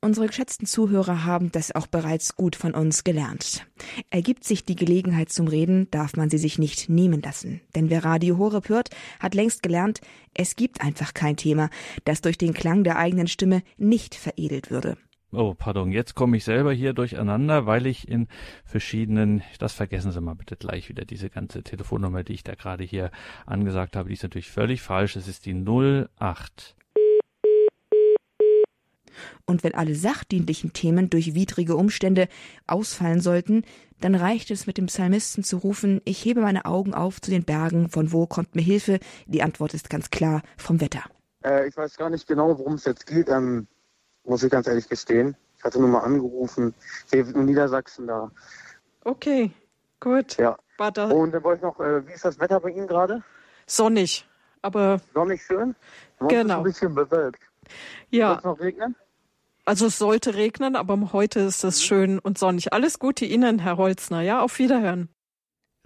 Unsere 0.00 0.26
geschätzten 0.26 0.66
Zuhörer 0.66 1.24
haben 1.24 1.50
das 1.50 1.74
auch 1.74 1.86
bereits 1.86 2.36
gut 2.36 2.54
von 2.54 2.74
uns 2.74 3.02
gelernt. 3.02 3.66
Ergibt 4.10 4.44
sich 4.44 4.64
die 4.64 4.76
Gelegenheit 4.76 5.30
zum 5.30 5.48
Reden, 5.48 5.90
darf 5.90 6.16
man 6.16 6.30
sie 6.30 6.38
sich 6.38 6.58
nicht 6.58 6.88
nehmen 6.88 7.20
lassen. 7.20 7.60
Denn 7.74 7.90
wer 7.90 8.04
Radio 8.04 8.38
Horeb 8.38 8.68
hört, 8.68 8.90
hat 9.20 9.34
längst 9.34 9.62
gelernt, 9.62 10.00
es 10.34 10.56
gibt 10.56 10.80
einfach 10.80 11.14
kein 11.14 11.36
Thema, 11.36 11.70
das 12.04 12.20
durch 12.20 12.38
den 12.38 12.54
Klang 12.54 12.84
der 12.84 12.96
eigenen 12.96 13.26
Stimme 13.26 13.62
nicht 13.76 14.14
veredelt 14.14 14.70
würde. 14.70 14.96
Oh, 15.30 15.52
pardon, 15.52 15.92
jetzt 15.92 16.14
komme 16.14 16.38
ich 16.38 16.44
selber 16.44 16.72
hier 16.72 16.94
durcheinander, 16.94 17.66
weil 17.66 17.86
ich 17.86 18.08
in 18.08 18.28
verschiedenen, 18.64 19.42
das 19.58 19.74
vergessen 19.74 20.10
Sie 20.10 20.22
mal 20.22 20.34
bitte 20.34 20.56
gleich 20.56 20.88
wieder, 20.88 21.04
diese 21.04 21.28
ganze 21.28 21.62
Telefonnummer, 21.62 22.24
die 22.24 22.32
ich 22.32 22.44
da 22.44 22.54
gerade 22.54 22.82
hier 22.82 23.10
angesagt 23.44 23.94
habe, 23.94 24.08
die 24.08 24.14
ist 24.14 24.22
natürlich 24.22 24.50
völlig 24.50 24.80
falsch. 24.80 25.16
Es 25.16 25.28
ist 25.28 25.44
die 25.44 25.52
08 25.52 26.76
und 29.48 29.64
wenn 29.64 29.74
alle 29.74 29.94
sachdienlichen 29.94 30.72
Themen 30.72 31.08
durch 31.08 31.34
widrige 31.34 31.74
Umstände 31.74 32.28
ausfallen 32.66 33.20
sollten, 33.20 33.64
dann 34.00 34.14
reicht 34.14 34.50
es 34.50 34.66
mit 34.66 34.78
dem 34.78 34.86
Psalmisten 34.86 35.42
zu 35.42 35.56
rufen, 35.56 36.02
ich 36.04 36.24
hebe 36.24 36.40
meine 36.42 36.66
Augen 36.66 36.94
auf 36.94 37.20
zu 37.20 37.30
den 37.30 37.44
Bergen, 37.44 37.88
von 37.88 38.12
wo 38.12 38.26
kommt 38.26 38.54
mir 38.54 38.62
Hilfe? 38.62 39.00
Die 39.26 39.42
Antwort 39.42 39.74
ist 39.74 39.90
ganz 39.90 40.10
klar, 40.10 40.42
vom 40.56 40.80
Wetter. 40.80 41.02
Äh, 41.42 41.66
ich 41.66 41.76
weiß 41.76 41.96
gar 41.96 42.10
nicht 42.10 42.26
genau, 42.28 42.58
worum 42.58 42.74
es 42.74 42.84
jetzt 42.84 43.06
geht, 43.06 43.28
ähm, 43.28 43.66
muss 44.24 44.42
ich 44.42 44.50
ganz 44.50 44.68
ehrlich 44.68 44.88
gestehen. 44.88 45.34
Ich 45.56 45.64
hatte 45.64 45.80
nur 45.80 45.88
mal 45.88 46.00
angerufen, 46.00 46.74
ich 47.06 47.12
lebe 47.12 47.30
in 47.30 47.46
Niedersachsen 47.46 48.06
da. 48.06 48.30
Okay, 49.04 49.50
gut. 49.98 50.36
Ja. 50.36 50.58
Warte. 50.76 51.08
Und 51.08 51.32
dann 51.32 51.42
wollte 51.42 51.58
ich 51.58 51.62
noch, 51.62 51.80
äh, 51.80 52.06
wie 52.06 52.12
ist 52.12 52.24
das 52.24 52.38
Wetter 52.38 52.60
bei 52.60 52.70
Ihnen 52.70 52.86
gerade? 52.86 53.24
Sonnig, 53.66 54.28
aber... 54.62 55.00
Sonnig 55.14 55.42
schön? 55.42 55.74
Genau. 56.20 56.42
Ist 56.42 56.50
ein 56.50 56.62
bisschen 56.62 56.94
bewölkt. 56.94 57.42
Ja. 58.10 58.28
Soll 58.28 58.38
es 58.38 58.44
noch 58.44 58.60
regnen? 58.60 58.96
Also 59.68 59.84
es 59.84 59.98
sollte 59.98 60.34
regnen, 60.34 60.76
aber 60.76 61.12
heute 61.12 61.40
ist 61.40 61.62
es 61.62 61.84
schön 61.84 62.18
und 62.18 62.38
sonnig. 62.38 62.72
Alles 62.72 62.98
Gute 62.98 63.26
Ihnen, 63.26 63.58
Herr 63.58 63.76
Holzner. 63.76 64.22
Ja, 64.22 64.40
auf 64.40 64.58
Wiederhören. 64.58 65.10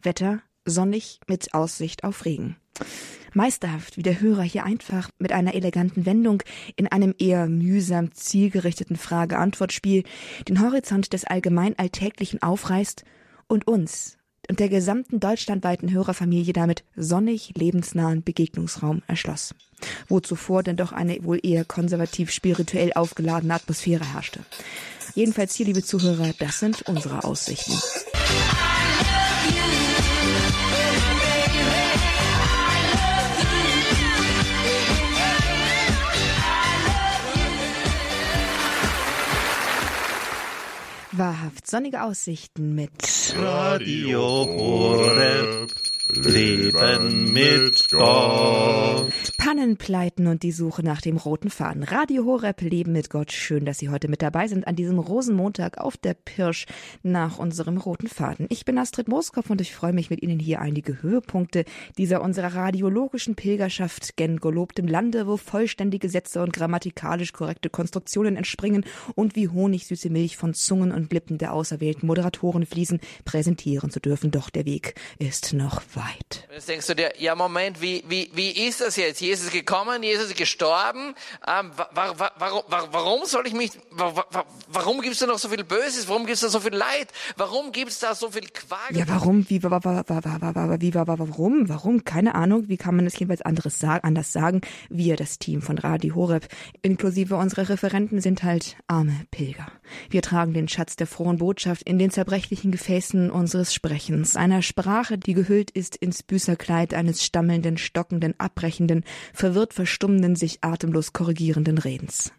Wetter 0.00 0.38
sonnig 0.64 1.18
mit 1.26 1.52
Aussicht 1.52 2.04
auf 2.04 2.24
Regen. 2.24 2.54
Meisterhaft, 3.34 3.96
wie 3.96 4.04
der 4.04 4.20
Hörer 4.20 4.44
hier 4.44 4.62
einfach 4.62 5.10
mit 5.18 5.32
einer 5.32 5.54
eleganten 5.54 6.06
Wendung 6.06 6.44
in 6.76 6.86
einem 6.86 7.12
eher 7.18 7.48
mühsam 7.48 8.14
zielgerichteten 8.14 8.94
Frage-Antwort-Spiel 8.94 10.04
den 10.46 10.60
Horizont 10.60 11.12
des 11.12 11.24
allgemein 11.24 11.76
Alltäglichen 11.76 12.40
aufreißt 12.40 13.02
und 13.48 13.66
uns 13.66 14.16
und 14.48 14.60
der 14.60 14.68
gesamten 14.68 15.18
deutschlandweiten 15.18 15.90
Hörerfamilie 15.90 16.52
damit 16.52 16.84
sonnig 16.94 17.54
lebensnahen 17.56 18.22
Begegnungsraum 18.22 19.02
erschloss, 19.08 19.56
wo 20.08 20.20
zuvor 20.20 20.62
denn 20.62 20.76
doch 20.76 20.92
eine 20.92 21.22
wohl 21.24 21.40
eher 21.42 21.64
konservativ 21.64 22.30
spirituell 22.30 22.92
aufgeladene 22.94 23.54
Atmosphäre 23.54 24.12
herrschte. 24.12 24.40
Jedenfalls 25.14 25.54
hier, 25.54 25.66
liebe 25.66 25.82
Zuhörer, 25.82 26.32
das 26.38 26.58
sind 26.58 26.82
unsere 26.82 27.24
Aussichten. 27.24 27.74
Wahrhaft 41.14 41.66
sonnige 41.66 42.02
Aussichten 42.02 42.74
mit 42.74 42.90
Radio 43.36 44.46
Horeb. 44.46 45.70
Leben 46.14 47.32
mit 47.32 47.90
Gott. 47.90 49.31
Pannenpleiten 49.44 50.28
und 50.28 50.44
die 50.44 50.52
Suche 50.52 50.84
nach 50.84 51.00
dem 51.00 51.16
roten 51.16 51.50
Faden. 51.50 51.82
Radio 51.82 52.24
Horeb, 52.26 52.60
Leben 52.60 52.92
mit 52.92 53.10
Gott. 53.10 53.32
Schön, 53.32 53.64
dass 53.64 53.78
Sie 53.78 53.88
heute 53.88 54.06
mit 54.06 54.22
dabei 54.22 54.46
sind 54.46 54.68
an 54.68 54.76
diesem 54.76 55.00
Rosenmontag 55.00 55.78
auf 55.78 55.96
der 55.96 56.14
Pirsch 56.14 56.66
nach 57.02 57.38
unserem 57.38 57.76
roten 57.76 58.06
Faden. 58.06 58.46
Ich 58.50 58.64
bin 58.64 58.78
Astrid 58.78 59.08
Moskopf 59.08 59.50
und 59.50 59.60
ich 59.60 59.74
freue 59.74 59.92
mich 59.92 60.10
mit 60.10 60.22
Ihnen 60.22 60.38
hier 60.38 60.60
einige 60.60 61.02
Höhepunkte 61.02 61.64
dieser 61.98 62.22
unserer 62.22 62.54
radiologischen 62.54 63.34
Pilgerschaft 63.34 64.16
gen 64.16 64.38
gelobtem 64.38 64.86
Lande, 64.86 65.26
wo 65.26 65.36
vollständige 65.36 66.08
Sätze 66.08 66.40
und 66.40 66.52
grammatikalisch 66.52 67.32
korrekte 67.32 67.68
Konstruktionen 67.68 68.36
entspringen 68.36 68.84
und 69.16 69.34
wie 69.34 69.48
honigsüße 69.48 70.08
Milch 70.08 70.36
von 70.36 70.54
Zungen 70.54 70.92
und 70.92 71.12
Lippen 71.12 71.38
der 71.38 71.52
auserwählten 71.52 72.06
Moderatoren 72.06 72.64
fließen, 72.64 73.00
präsentieren 73.24 73.90
zu 73.90 73.98
dürfen. 73.98 74.30
Doch 74.30 74.50
der 74.50 74.66
Weg 74.66 74.94
ist 75.18 75.52
noch 75.52 75.82
weit. 75.94 76.46
Jetzt 76.54 76.68
denkst 76.68 76.86
du 76.86 76.94
dir, 76.94 77.12
ja 77.18 77.34
Moment, 77.34 77.82
wie, 77.82 78.04
wie, 78.06 78.30
wie 78.34 78.68
ist 78.68 78.80
das 78.80 78.94
jetzt? 78.94 79.20
Jesus 79.32 79.46
ist 79.46 79.52
gekommen, 79.52 80.02
Jesus 80.02 80.26
ist 80.26 80.36
gestorben. 80.36 81.14
Ähm, 81.46 81.70
wa, 81.74 81.88
wa, 82.18 82.30
warum, 82.38 82.62
warum 82.68 83.24
soll 83.24 83.46
ich 83.46 83.54
mich, 83.54 83.70
warum 84.68 85.00
gibt 85.00 85.14
es 85.14 85.20
da 85.20 85.26
noch 85.26 85.38
so 85.38 85.48
viel 85.48 85.64
Böses? 85.64 86.06
Warum 86.06 86.26
gibt 86.26 86.34
es 86.34 86.40
da 86.40 86.50
so 86.50 86.60
viel 86.60 86.74
Leid? 86.74 87.08
Warum 87.38 87.72
gibt 87.72 87.90
es 87.90 87.98
da 87.98 88.14
so 88.14 88.30
viel 88.30 88.46
Qual? 88.48 88.78
Ja, 88.90 89.08
warum? 89.08 89.48
Wie, 89.48 89.62
wa, 89.62 89.70
wa, 89.70 89.82
wa, 89.82 90.04
wa, 90.06 90.76
wie, 90.78 90.94
wa, 90.94 91.06
wa, 91.06 91.18
warum? 91.18 91.66
Warum? 91.70 92.04
Keine 92.04 92.34
Ahnung. 92.34 92.68
Wie 92.68 92.76
kann 92.76 92.94
man 92.94 93.06
das 93.06 93.18
jedenfalls 93.18 93.40
anderes 93.40 93.78
sagen, 93.78 94.04
anders 94.04 94.32
sagen? 94.32 94.60
Wir, 94.90 95.16
das 95.16 95.38
Team 95.38 95.62
von 95.62 95.78
Radio 95.78 96.14
Horeb, 96.14 96.46
inklusive 96.82 97.36
unserer 97.36 97.70
Referenten, 97.70 98.20
sind 98.20 98.42
halt 98.42 98.76
arme 98.86 99.24
Pilger. 99.30 99.66
Wir 100.10 100.20
tragen 100.20 100.52
den 100.52 100.68
Schatz 100.68 100.96
der 100.96 101.06
frohen 101.06 101.38
Botschaft 101.38 101.82
in 101.84 101.98
den 101.98 102.10
zerbrechlichen 102.10 102.70
Gefäßen 102.70 103.30
unseres 103.30 103.72
Sprechens, 103.72 104.36
einer 104.36 104.60
Sprache, 104.60 105.16
die 105.16 105.34
gehüllt 105.34 105.70
ist 105.70 105.96
ins 105.96 106.22
Büßerkleid 106.22 106.92
eines 106.92 107.24
stammelnden, 107.24 107.78
stockenden, 107.78 108.38
abbrechenden, 108.38 109.04
verwirrt 109.32 109.74
verstummenden, 109.74 110.36
sich 110.36 110.58
atemlos 110.62 111.12
korrigierenden 111.12 111.78
Redens. 111.78 112.32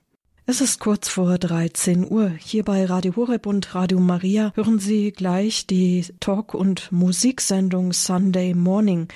Es 0.45 0.59
ist 0.59 0.79
kurz 0.79 1.07
vor 1.07 1.37
13 1.37 2.05
Uhr. 2.11 2.29
Hier 2.37 2.63
bei 2.63 2.83
Radio 2.83 3.15
Horeb 3.15 3.45
und 3.45 3.73
Radio 3.75 3.99
Maria 4.01 4.51
hören 4.55 4.77
Sie 4.77 5.13
gleich 5.13 5.67
die 5.67 6.05
Talk- 6.19 6.53
und 6.53 6.91
Musiksendung 6.91 7.93
Sunday 7.93 8.53
Morning. 8.53 9.07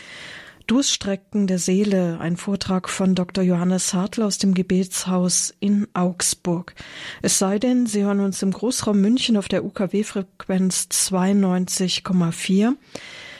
Durststrecken 0.68 1.48
der 1.48 1.60
Seele, 1.60 2.20
ein 2.20 2.38
Vortrag 2.38 2.88
von 2.88 3.16
Dr. 3.16 3.44
Johannes 3.44 3.94
Hartl 3.94 4.22
aus 4.22 4.38
dem 4.38 4.54
Gebetshaus 4.54 5.54
in 5.60 5.88
Augsburg. 5.94 6.76
Es 7.22 7.40
sei 7.40 7.60
denn, 7.60 7.88
Sie 7.88 8.04
hören 8.04 8.22
uns 8.22 8.42
im 8.42 8.52
Großraum 8.52 9.00
München 9.00 9.36
auf 9.36 9.50
der 9.50 9.64
UKW-Frequenz 9.64 10.88
92,4. 10.92 12.74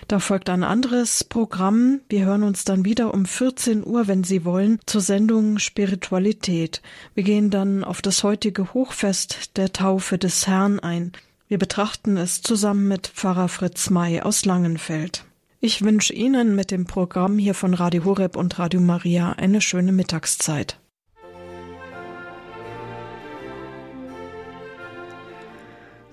Da 0.08 0.20
folgt 0.20 0.50
ein 0.50 0.64
anderes 0.64 1.26
Programm. 1.26 2.00
Wir 2.08 2.26
hören 2.26 2.44
uns 2.44 2.64
dann 2.64 2.86
wieder 2.86 3.14
um 3.14 3.26
14 3.26 3.86
Uhr, 3.86 4.08
wenn 4.08 4.24
Sie 4.24 4.46
wollen, 4.46 4.80
zur 4.86 5.02
Sendung 5.02 5.60
Spiritualität. 5.60 6.82
Wir 7.14 7.24
gehen 7.24 7.50
dann 7.50 7.84
auf 7.84 8.02
das 8.02 8.24
heutige 8.24 8.74
Hochfest 8.74 9.58
der 9.58 9.74
Taufe 9.74 10.18
des 10.18 10.48
Herrn 10.48 10.80
ein. 10.80 11.12
Wir 11.50 11.58
betrachten 11.58 12.16
es 12.16 12.42
zusammen 12.42 12.88
mit 12.88 13.08
Pfarrer 13.08 13.50
Fritz 13.50 13.90
May 13.90 14.22
aus 14.22 14.46
Langenfeld. 14.46 15.26
Ich 15.60 15.82
wünsche 15.82 16.14
Ihnen 16.14 16.56
mit 16.56 16.72
dem 16.72 16.86
Programm 16.86 17.38
hier 17.38 17.54
von 17.54 17.74
Radio 17.74 18.06
Horeb 18.06 18.38
und 18.38 18.60
Radio 18.60 18.80
Maria 18.80 19.34
eine 19.34 19.60
schöne 19.60 19.92
Mittagszeit. 19.92 20.80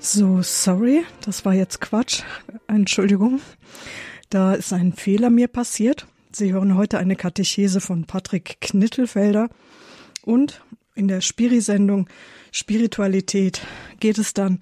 So, 0.05 0.43
sorry, 0.43 1.07
das 1.25 1.47
war 1.47 1.55
jetzt 1.55 1.81
Quatsch. 1.81 2.25
Entschuldigung. 2.67 3.41
Da 4.29 4.53
ist 4.53 4.75
ein 4.75 4.93
Fehler 4.93 5.31
mir 5.31 5.49
passiert. 5.49 6.07
Sie 6.31 6.53
hören 6.53 6.77
heute 6.77 6.99
eine 6.99 7.17
Katechese 7.17 7.81
von 7.81 8.05
Patrick 8.05 8.59
Knittelfelder 8.61 9.49
und 10.21 10.61
in 10.95 11.09
der 11.09 11.23
Spiri-Sendung 11.23 12.07
Spiritualität 12.53 13.63
geht 13.99 14.19
es 14.19 14.35
dann 14.35 14.61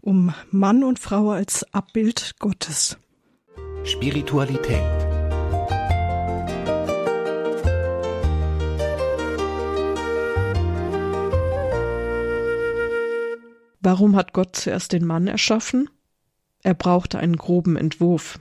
um 0.00 0.34
Mann 0.50 0.82
und 0.82 0.98
Frau 0.98 1.30
als 1.30 1.64
Abbild 1.72 2.34
Gottes. 2.40 2.98
Spiritualität. 3.84 4.99
Warum 13.82 14.14
hat 14.14 14.34
Gott 14.34 14.56
zuerst 14.56 14.92
den 14.92 15.06
Mann 15.06 15.26
erschaffen? 15.26 15.88
Er 16.62 16.74
brauchte 16.74 17.18
einen 17.18 17.36
groben 17.36 17.76
Entwurf. 17.76 18.38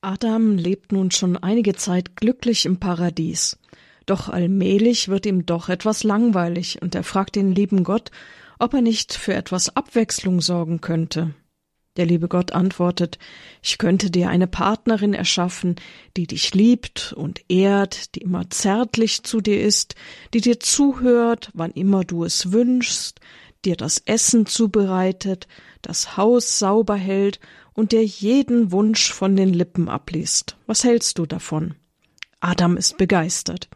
Adam 0.00 0.56
lebt 0.56 0.92
nun 0.92 1.10
schon 1.10 1.36
einige 1.36 1.74
Zeit 1.74 2.14
glücklich 2.14 2.66
im 2.66 2.78
Paradies. 2.78 3.58
Doch 4.06 4.28
allmählich 4.28 5.08
wird 5.08 5.26
ihm 5.26 5.44
doch 5.44 5.68
etwas 5.68 6.04
langweilig 6.04 6.80
und 6.80 6.94
er 6.94 7.02
fragt 7.02 7.34
den 7.34 7.52
lieben 7.52 7.82
Gott, 7.82 8.12
ob 8.58 8.74
er 8.74 8.82
nicht 8.82 9.14
für 9.14 9.34
etwas 9.34 9.74
Abwechslung 9.76 10.40
sorgen 10.40 10.80
könnte. 10.80 11.34
Der 11.96 12.06
liebe 12.06 12.28
Gott 12.28 12.52
antwortet, 12.52 13.18
ich 13.60 13.76
könnte 13.76 14.10
dir 14.10 14.28
eine 14.28 14.46
Partnerin 14.46 15.14
erschaffen, 15.14 15.76
die 16.16 16.28
dich 16.28 16.54
liebt 16.54 17.12
und 17.12 17.40
ehrt, 17.48 18.14
die 18.14 18.20
immer 18.20 18.48
zärtlich 18.50 19.24
zu 19.24 19.40
dir 19.40 19.60
ist, 19.60 19.96
die 20.32 20.40
dir 20.40 20.60
zuhört, 20.60 21.50
wann 21.54 21.72
immer 21.72 22.04
du 22.04 22.22
es 22.22 22.52
wünschst, 22.52 23.20
dir 23.64 23.74
das 23.74 23.98
Essen 23.98 24.46
zubereitet, 24.46 25.48
das 25.82 26.16
Haus 26.16 26.60
sauber 26.60 26.94
hält 26.94 27.40
und 27.74 27.90
dir 27.90 28.04
jeden 28.04 28.70
Wunsch 28.70 29.12
von 29.12 29.34
den 29.34 29.52
Lippen 29.52 29.88
abliest. 29.88 30.56
Was 30.66 30.84
hältst 30.84 31.18
du 31.18 31.26
davon? 31.26 31.74
Adam 32.38 32.76
ist 32.76 32.96
begeistert. 32.96 33.68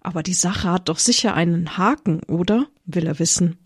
Aber 0.00 0.22
die 0.22 0.34
Sache 0.34 0.70
hat 0.70 0.88
doch 0.88 0.98
sicher 0.98 1.34
einen 1.34 1.76
Haken, 1.76 2.22
oder? 2.22 2.68
will 2.86 3.06
er 3.06 3.18
wissen. 3.18 3.58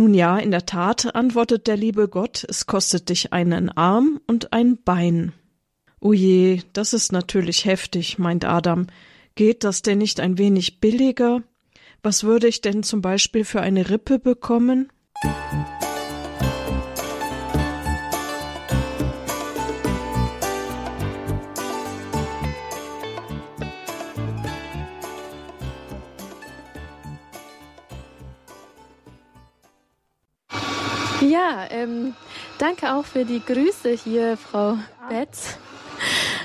Nun 0.00 0.14
ja, 0.14 0.38
in 0.38 0.52
der 0.52 0.64
Tat, 0.64 1.16
antwortet 1.16 1.66
der 1.66 1.76
liebe 1.76 2.06
Gott, 2.06 2.46
es 2.48 2.66
kostet 2.66 3.08
dich 3.08 3.32
einen 3.32 3.68
Arm 3.68 4.20
und 4.28 4.52
ein 4.52 4.78
Bein. 4.80 5.32
O 6.00 6.12
je, 6.12 6.62
das 6.72 6.92
ist 6.92 7.10
natürlich 7.10 7.64
heftig, 7.64 8.16
meint 8.16 8.44
Adam. 8.44 8.86
Geht 9.34 9.64
das 9.64 9.82
denn 9.82 9.98
nicht 9.98 10.20
ein 10.20 10.38
wenig 10.38 10.78
billiger? 10.78 11.42
Was 12.00 12.22
würde 12.22 12.46
ich 12.46 12.60
denn 12.60 12.84
zum 12.84 13.02
Beispiel 13.02 13.44
für 13.44 13.60
eine 13.60 13.90
Rippe 13.90 14.20
bekommen? 14.20 14.88
Ja, 31.20 31.66
ähm, 31.70 32.14
danke 32.58 32.94
auch 32.94 33.04
für 33.04 33.24
die 33.24 33.42
Grüße 33.44 33.90
hier, 33.90 34.36
Frau 34.36 34.78
Betz. 35.08 35.58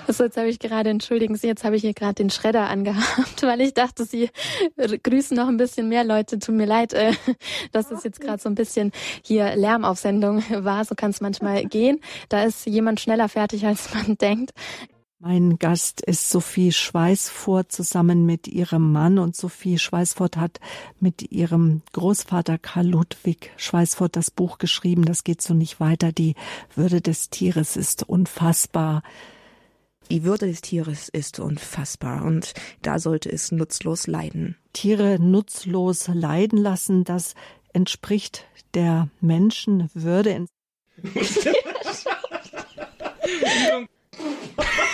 Also 0.07 0.23
jetzt 0.23 0.35
habe 0.35 0.49
ich 0.49 0.57
gerade, 0.57 0.89
entschuldigen 0.89 1.35
Sie, 1.35 1.45
jetzt 1.45 1.63
habe 1.63 1.75
ich 1.75 1.83
hier 1.83 1.93
gerade 1.93 2.15
den 2.15 2.31
Schredder 2.31 2.69
angehabt, 2.69 3.41
weil 3.43 3.61
ich 3.61 3.75
dachte, 3.75 4.03
Sie 4.05 4.29
grüßen 4.75 5.37
noch 5.37 5.47
ein 5.47 5.57
bisschen 5.57 5.89
mehr 5.89 6.03
Leute. 6.03 6.39
Tut 6.39 6.55
mir 6.55 6.65
leid, 6.65 6.93
äh, 6.93 7.13
dass 7.71 7.91
es 7.91 8.03
jetzt 8.03 8.19
gerade 8.19 8.41
so 8.41 8.49
ein 8.49 8.55
bisschen 8.55 8.91
hier 9.23 9.55
Lärm 9.55 9.85
auf 9.85 9.99
Sendung 9.99 10.43
war. 10.49 10.83
So 10.85 10.95
kann 10.95 11.11
es 11.11 11.21
manchmal 11.21 11.65
gehen. 11.65 11.99
Da 12.29 12.43
ist 12.43 12.65
jemand 12.65 12.99
schneller 12.99 13.29
fertig, 13.29 13.65
als 13.65 13.93
man 13.93 14.17
denkt. 14.21 14.53
Mein 15.25 15.57
Gast 15.57 16.01
ist 16.01 16.29
Sophie 16.29 16.73
Schweißfurt 16.73 17.71
zusammen 17.71 18.25
mit 18.25 18.49
ihrem 18.49 18.91
Mann 18.91 19.19
und 19.19 19.37
Sophie 19.37 19.79
Schweißfurt 19.79 20.35
hat 20.35 20.59
mit 20.99 21.31
ihrem 21.31 21.81
Großvater 21.93 22.57
Karl 22.57 22.87
Ludwig 22.87 23.51
Schweißfurt 23.55 24.17
das 24.17 24.31
Buch 24.31 24.57
geschrieben. 24.57 25.05
Das 25.05 25.23
geht 25.23 25.41
so 25.41 25.53
nicht 25.53 25.79
weiter. 25.79 26.11
Die 26.11 26.35
Würde 26.75 26.99
des 26.99 27.29
Tieres 27.29 27.77
ist 27.77 28.03
unfassbar. 28.03 29.01
Die 30.11 30.25
Würde 30.25 30.47
des 30.47 30.59
Tieres 30.59 31.07
ist 31.07 31.39
unfassbar 31.39 32.25
und 32.25 32.53
da 32.81 32.99
sollte 32.99 33.31
es 33.31 33.53
nutzlos 33.53 34.07
leiden. 34.07 34.57
Tiere 34.73 35.19
nutzlos 35.21 36.09
leiden 36.09 36.59
lassen, 36.59 37.05
das 37.05 37.35
entspricht 37.71 38.45
der 38.73 39.07
Menschenwürde. 39.21 40.47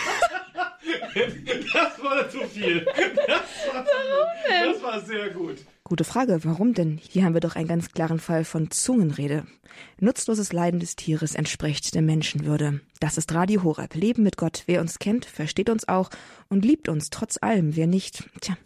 Das 1.73 2.04
war 2.04 2.30
zu 2.30 2.39
viel. 2.47 2.86
Das 2.86 3.73
war, 3.73 3.86
Warum 3.86 4.73
das 4.73 4.84
war 4.84 5.02
sehr 5.02 5.30
gut. 5.30 5.58
Gute 5.84 6.04
Frage, 6.04 6.39
warum 6.43 6.73
denn? 6.73 6.99
Hier 7.02 7.23
haben 7.23 7.34
wir 7.34 7.41
doch 7.41 7.56
einen 7.56 7.67
ganz 7.67 7.91
klaren 7.91 8.19
Fall 8.19 8.43
von 8.43 8.71
Zungenrede. 8.71 9.45
Nutzloses 9.99 10.54
Leiden 10.54 10.80
des 10.80 10.95
Tieres 10.95 11.36
entspricht 11.36 11.95
der 11.95 12.02
Menschenwürde. 12.02 12.82
Das 12.99 13.17
ist 13.17 13.34
Radio 13.34 13.63
Horeb. 13.63 13.95
Leben 13.95 14.23
mit 14.23 14.38
Gott. 14.38 14.63
Wer 14.65 14.82
uns 14.82 14.99
kennt, 14.99 15.25
versteht 15.25 15.69
uns 15.69 15.88
auch 15.88 16.10
und 16.49 16.65
liebt 16.65 16.89
uns 16.89 17.10
trotz 17.10 17.38
allem. 17.41 17.75
Wer 17.75 17.88
nicht, 17.88 18.23
tja, 18.41 18.58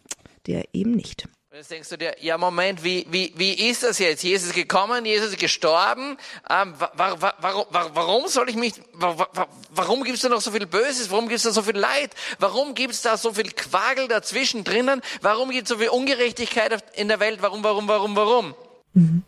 der 0.46 0.74
eben 0.74 0.92
nicht. 0.92 1.28
Jetzt 1.54 1.70
denkst 1.70 1.88
du 1.88 1.96
dir, 1.96 2.16
ja 2.20 2.36
Moment, 2.36 2.82
wie, 2.82 3.06
wie, 3.12 3.32
wie 3.36 3.52
ist 3.52 3.84
das 3.84 4.00
jetzt? 4.00 4.24
Jesus 4.24 4.48
ist 4.48 4.54
gekommen, 4.56 5.04
Jesus 5.04 5.28
ist 5.28 5.38
gestorben. 5.38 6.16
Ähm, 6.50 6.74
warum, 6.96 7.20
warum, 7.38 7.64
warum 7.70 8.26
soll 8.26 8.48
ich 8.48 8.56
mich, 8.56 8.72
warum 8.92 10.02
gibt 10.02 10.16
es 10.16 10.22
da 10.22 10.30
noch 10.30 10.40
so 10.40 10.50
viel 10.50 10.66
Böses? 10.66 11.12
Warum 11.12 11.28
gibt 11.28 11.36
es 11.36 11.44
da 11.44 11.52
so 11.52 11.62
viel 11.62 11.76
Leid? 11.76 12.10
Warum 12.40 12.74
gibt 12.74 12.94
es 12.94 13.02
da 13.02 13.16
so 13.16 13.32
viel 13.34 13.52
Quagel 13.52 14.08
dazwischen 14.08 14.64
drinnen? 14.64 15.00
Warum 15.20 15.50
gibt 15.50 15.64
es 15.64 15.68
so 15.68 15.78
viel 15.78 15.90
Ungerechtigkeit 15.90 16.82
in 16.96 17.06
der 17.06 17.20
Welt? 17.20 17.40
Warum, 17.40 17.62
warum, 17.62 17.86
warum, 17.86 18.16
warum? 18.16 18.54
Mhm. 18.94 19.22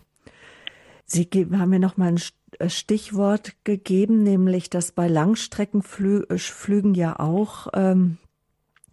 Sie 1.04 1.28
haben 1.32 1.70
mir 1.70 1.78
noch 1.78 1.96
mal 1.96 2.08
ein 2.08 2.20
äh, 2.58 2.68
Stichwort 2.68 3.52
gegeben, 3.62 4.24
nämlich 4.24 4.68
dass 4.68 4.90
bei 4.90 5.06
Langstreckenflügen 5.06 6.94
äh, 6.96 6.98
ja 6.98 7.20
auch 7.20 7.68
ähm, 7.72 8.18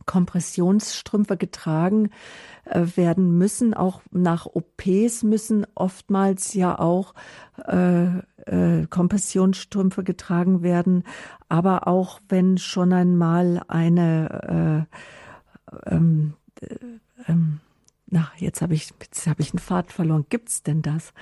Kompressionsstrümpfe 0.05 1.37
getragen 1.37 2.09
äh, 2.65 2.85
werden 2.95 3.37
müssen. 3.37 3.73
Auch 3.73 4.01
nach 4.11 4.45
OPs 4.45 5.23
müssen 5.23 5.65
oftmals 5.75 6.53
ja 6.53 6.79
auch 6.79 7.13
äh, 7.67 8.05
äh, 8.45 8.87
Kompressionsstrümpfe 8.87 10.03
getragen 10.03 10.63
werden. 10.63 11.03
Aber 11.49 11.87
auch 11.87 12.19
wenn 12.29 12.57
schon 12.57 12.93
einmal 12.93 13.61
eine 13.67 14.87
äh, 14.87 15.93
ähm, 15.95 16.33
äh, 16.61 16.75
ähm, 17.27 17.59
na, 18.07 18.31
jetzt 18.37 18.61
habe 18.61 18.75
ich, 18.75 18.93
jetzt 19.01 19.25
habe 19.27 19.41
ich 19.41 19.51
einen 19.53 19.59
Pfad 19.59 19.91
verloren. 19.91 20.25
Gibt's 20.29 20.61
denn 20.61 20.83
das? 20.83 21.13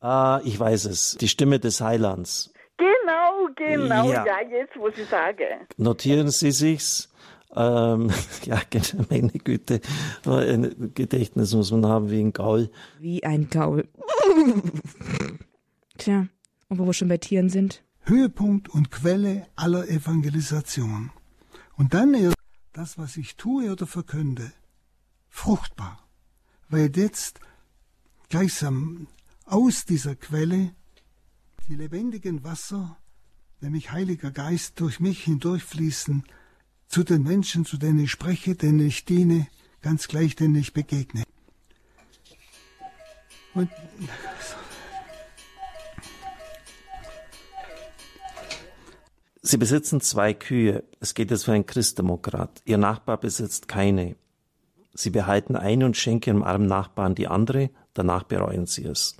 Ah, 0.00 0.40
ich 0.44 0.58
weiß 0.58 0.86
es. 0.86 1.16
Die 1.20 1.28
Stimme 1.28 1.58
des 1.58 1.80
Heilands. 1.80 2.52
Genau, 2.76 3.48
genau, 3.56 4.10
ja, 4.10 4.24
ja 4.24 4.40
jetzt, 4.48 4.76
wo 4.76 4.90
Sie 4.90 5.04
sagen. 5.04 5.66
Notieren 5.76 6.28
Sie 6.30 6.50
sich's. 6.50 7.12
Ähm, 7.54 8.10
ja, 8.44 8.60
meine 9.10 9.30
Güte, 9.30 9.80
ein 10.24 10.92
Gedächtnis 10.94 11.54
muss 11.54 11.70
man 11.70 11.86
haben 11.86 12.10
wie 12.10 12.20
ein 12.20 12.32
Gaul. 12.32 12.70
Wie 12.98 13.24
ein 13.24 13.48
Gaul. 13.50 13.88
Tja, 15.98 16.26
und 16.68 16.78
wo 16.78 16.86
wir 16.86 16.92
schon 16.92 17.08
bei 17.08 17.18
Tieren 17.18 17.50
sind. 17.50 17.82
Höhepunkt 18.02 18.68
und 18.68 18.90
Quelle 18.90 19.46
aller 19.56 19.88
Evangelisation. 19.88 21.10
Und 21.76 21.94
dann 21.94 22.14
ist 22.14 22.34
das, 22.72 22.98
was 22.98 23.16
ich 23.16 23.36
tue 23.36 23.70
oder 23.70 23.86
verkünde, 23.86 24.52
fruchtbar. 25.28 26.08
Weil 26.68 26.96
jetzt 26.96 27.40
gleichsam 28.28 29.08
aus 29.44 29.84
dieser 29.84 30.14
Quelle 30.14 30.72
die 31.68 31.74
lebendigen 31.74 32.42
Wasser, 32.44 32.96
nämlich 33.60 33.92
Heiliger 33.92 34.30
Geist, 34.30 34.80
durch 34.80 35.00
mich 35.00 35.24
hindurchfließen 35.24 36.24
zu 36.90 37.04
den 37.04 37.22
Menschen, 37.22 37.64
zu 37.64 37.78
denen 37.78 38.00
ich 38.00 38.10
spreche, 38.10 38.56
denen 38.56 38.86
ich 38.86 39.04
diene, 39.04 39.46
ganz 39.80 40.08
gleich, 40.08 40.36
denen 40.36 40.56
ich 40.56 40.74
begegne. 40.74 41.22
Und 43.54 43.70
Sie 49.42 49.56
besitzen 49.56 50.00
zwei 50.00 50.34
Kühe. 50.34 50.84
Es 51.00 51.14
geht 51.14 51.30
jetzt 51.30 51.44
für 51.44 51.52
einen 51.52 51.66
Christdemokrat. 51.66 52.62
Ihr 52.66 52.76
Nachbar 52.76 53.18
besitzt 53.18 53.68
keine. 53.68 54.16
Sie 54.92 55.10
behalten 55.10 55.56
eine 55.56 55.86
und 55.86 55.96
schenken 55.96 56.30
ihrem 56.30 56.42
armen 56.42 56.66
Nachbarn 56.66 57.14
die 57.14 57.26
andere. 57.26 57.70
Danach 57.94 58.24
bereuen 58.24 58.66
sie 58.66 58.84
es. 58.84 59.16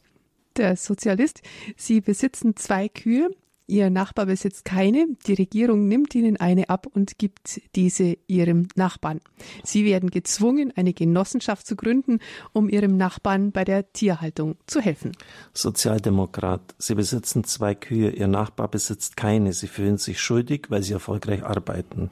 Der 0.56 0.76
Sozialist. 0.76 1.40
Sie 1.76 2.00
besitzen 2.00 2.54
zwei 2.54 2.88
Kühe. 2.88 3.30
Ihr 3.70 3.88
Nachbar 3.88 4.26
besitzt 4.26 4.64
keine. 4.64 5.06
Die 5.28 5.34
Regierung 5.34 5.86
nimmt 5.86 6.16
ihnen 6.16 6.36
eine 6.36 6.68
ab 6.70 6.88
und 6.92 7.18
gibt 7.18 7.60
diese 7.76 8.16
ihrem 8.26 8.66
Nachbarn. 8.74 9.20
Sie 9.62 9.84
werden 9.84 10.10
gezwungen, 10.10 10.72
eine 10.74 10.92
Genossenschaft 10.92 11.64
zu 11.68 11.76
gründen, 11.76 12.18
um 12.52 12.68
ihrem 12.68 12.96
Nachbarn 12.96 13.52
bei 13.52 13.64
der 13.64 13.92
Tierhaltung 13.92 14.56
zu 14.66 14.80
helfen. 14.80 15.12
Sozialdemokrat. 15.54 16.74
Sie 16.78 16.96
besitzen 16.96 17.44
zwei 17.44 17.76
Kühe. 17.76 18.10
Ihr 18.10 18.26
Nachbar 18.26 18.66
besitzt 18.66 19.16
keine. 19.16 19.52
Sie 19.52 19.68
fühlen 19.68 19.98
sich 19.98 20.20
schuldig, 20.20 20.66
weil 20.68 20.82
sie 20.82 20.94
erfolgreich 20.94 21.44
arbeiten. 21.44 22.10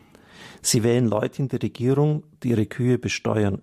Sie 0.63 0.85
wählen 0.85 1.07
Leute 1.07 1.43
in 1.43 1.49
die 1.49 1.57
Regierung, 1.57 2.23
die 2.45 2.51
ihre 2.51 2.67
Kühe 2.67 2.99
besteuern. 2.99 3.63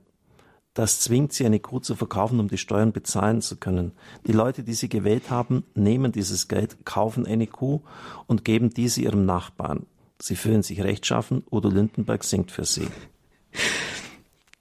Das 0.76 1.00
zwingt 1.00 1.32
sie, 1.32 1.46
eine 1.46 1.62
Kuh 1.62 1.80
zu 1.80 1.96
verkaufen, 1.96 2.40
um 2.42 2.50
die 2.50 2.58
Steuern 2.58 2.92
bezahlen 2.92 3.42
zu 3.42 3.56
können. 3.56 3.94
Die 4.28 4.34
Leute, 4.34 4.62
die 4.62 4.74
sie 4.74 4.90
gewählt 4.90 5.32
haben, 5.32 5.64
nehmen 5.74 6.12
dieses 6.12 6.50
Geld, 6.50 6.86
kaufen 6.86 7.26
eine 7.26 7.48
Kuh 7.48 7.82
und 8.28 8.44
geben 8.44 8.72
diese 8.72 9.02
ihrem 9.02 9.26
Nachbarn. 9.26 9.86
Sie 10.20 10.36
fühlen 10.36 10.64
sich 10.64 10.84
rechtschaffen. 10.84 11.44
Udo 11.50 11.70
Lindenberg 11.70 12.26
singt 12.26 12.52
für 12.52 12.66
sie. 12.66 12.88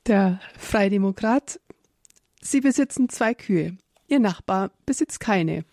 Der 0.07 0.39
Freidemokrat. 0.57 1.59
Sie 2.41 2.61
besitzen 2.61 3.09
zwei 3.09 3.35
Kühe. 3.35 3.77
Ihr 4.07 4.21
Nachbar 4.21 4.71
besitzt 4.87 5.19
keine. 5.19 5.65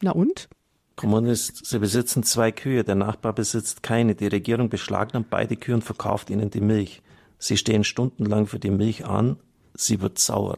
Na 0.00 0.12
und? 0.12 0.48
Kommunist, 0.94 1.66
Sie 1.66 1.78
besitzen 1.80 2.22
zwei 2.22 2.52
Kühe, 2.52 2.84
der 2.84 2.94
Nachbar 2.94 3.32
besitzt 3.32 3.82
keine. 3.82 4.14
Die 4.14 4.26
Regierung 4.28 4.68
beschlagnahmt 4.68 5.28
beide 5.28 5.56
Kühe 5.56 5.74
und 5.74 5.82
verkauft 5.82 6.30
ihnen 6.30 6.50
die 6.50 6.60
Milch. 6.60 7.02
Sie 7.38 7.56
stehen 7.56 7.82
stundenlang 7.82 8.46
für 8.46 8.58
die 8.58 8.70
Milch 8.70 9.04
an, 9.06 9.38
sie 9.80 10.00
wird 10.00 10.18
sauer. 10.18 10.56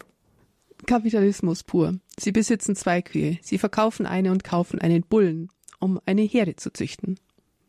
Kapitalismus 0.87 1.63
pur. 1.63 1.99
Sie 2.19 2.33
besitzen 2.33 2.75
zwei 2.75 3.03
Kühe. 3.03 3.39
Sie 3.43 3.59
verkaufen 3.59 4.07
eine 4.07 4.31
und 4.33 4.45
kaufen 4.45 4.81
einen 4.81 5.03
Bullen, 5.03 5.49
um 5.79 6.01
eine 6.07 6.23
Herde 6.23 6.57
zu 6.57 6.73
züchten. 6.73 7.19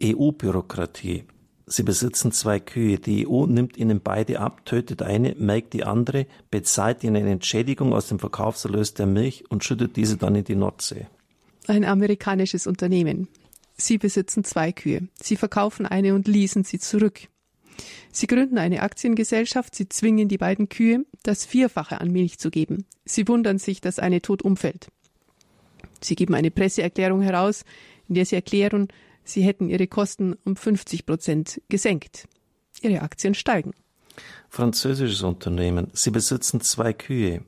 EU-Bürokratie. 0.02 1.26
Sie 1.68 1.84
besitzen 1.84 2.32
zwei 2.32 2.60
Kühe. 2.60 3.00
Die 3.00 3.28
EU 3.28 3.46
nimmt 3.46 3.78
ihnen 3.78 4.02
beide 4.02 4.40
ab, 4.40 4.66
tötet 4.66 5.02
eine, 5.02 5.36
melkt 5.38 5.74
die 5.74 5.84
andere, 5.84 6.26
bezahlt 6.50 7.04
ihnen 7.04 7.16
eine 7.16 7.32
Entschädigung 7.32 7.94
aus 7.94 8.08
dem 8.08 8.20
Verkaufserlös 8.20 8.94
der 8.94 9.06
Milch 9.06 9.50
und 9.50 9.64
schüttet 9.64 9.96
diese 9.96 10.18
dann 10.18 10.36
in 10.36 10.44
die 10.44 10.56
Nordsee. 10.56 11.08
Ein 11.68 11.86
amerikanisches 11.86 12.68
Unternehmen. 12.68 13.28
Sie 13.78 13.98
besitzen 13.98 14.44
zwei 14.44 14.72
Kühe. 14.72 15.08
Sie 15.22 15.38
verkaufen 15.38 15.86
eine 15.86 16.14
und 16.14 16.28
leasen 16.28 16.64
sie 16.64 16.80
zurück. 16.80 17.28
Sie 18.12 18.28
gründen 18.28 18.58
eine 18.58 18.82
Aktiengesellschaft, 18.82 19.76
sie 19.76 19.88
zwingen 19.88 20.28
die 20.28 20.38
beiden 20.38 20.70
Kühe, 20.70 21.06
das 21.24 21.46
Vierfache 21.46 22.02
an 22.02 22.12
Milch 22.12 22.40
zu 22.40 22.50
geben. 22.50 22.86
Sie 23.06 23.28
wundern 23.28 23.58
sich, 23.58 23.82
dass 23.82 24.00
eine 24.00 24.22
tot 24.22 24.42
umfällt. 24.42 24.88
Sie 26.02 26.16
geben 26.16 26.34
eine 26.34 26.52
Presseerklärung 26.52 27.22
heraus, 27.22 27.64
in 28.08 28.16
der 28.16 28.26
sie 28.26 28.36
erklären, 28.36 28.88
sie 29.24 29.44
hätten 29.44 29.70
ihre 29.70 29.88
Kosten 29.88 30.36
um 30.44 30.56
50 30.56 31.06
Prozent 31.06 31.62
gesenkt. 31.70 32.28
Ihre 32.82 33.02
Aktien 33.02 33.36
steigen. 33.36 33.74
Französisches 34.50 35.22
Unternehmen. 35.22 35.88
Sie 35.94 36.12
besitzen 36.12 36.62
zwei 36.62 36.94
Kühe. 36.94 37.44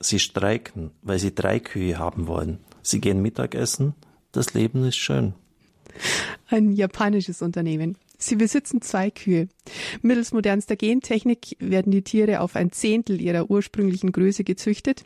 Sie 0.00 0.18
streiken, 0.18 0.90
weil 1.02 1.18
sie 1.18 1.34
drei 1.34 1.60
Kühe 1.60 1.98
haben 1.98 2.26
wollen. 2.26 2.58
Sie 2.82 3.00
gehen 3.00 3.20
Mittagessen. 3.20 3.94
Das 4.32 4.54
Leben 4.54 4.84
ist 4.84 4.96
schön. 4.96 5.34
Ein 6.48 6.72
japanisches 6.72 7.42
Unternehmen. 7.42 7.96
Sie 8.20 8.36
besitzen 8.36 8.82
zwei 8.82 9.10
Kühe. 9.10 9.48
Mittels 10.02 10.32
modernster 10.32 10.76
Gentechnik 10.76 11.56
werden 11.58 11.90
die 11.90 12.02
Tiere 12.02 12.40
auf 12.40 12.54
ein 12.54 12.70
Zehntel 12.70 13.20
ihrer 13.20 13.50
ursprünglichen 13.50 14.12
Größe 14.12 14.44
gezüchtet. 14.44 15.04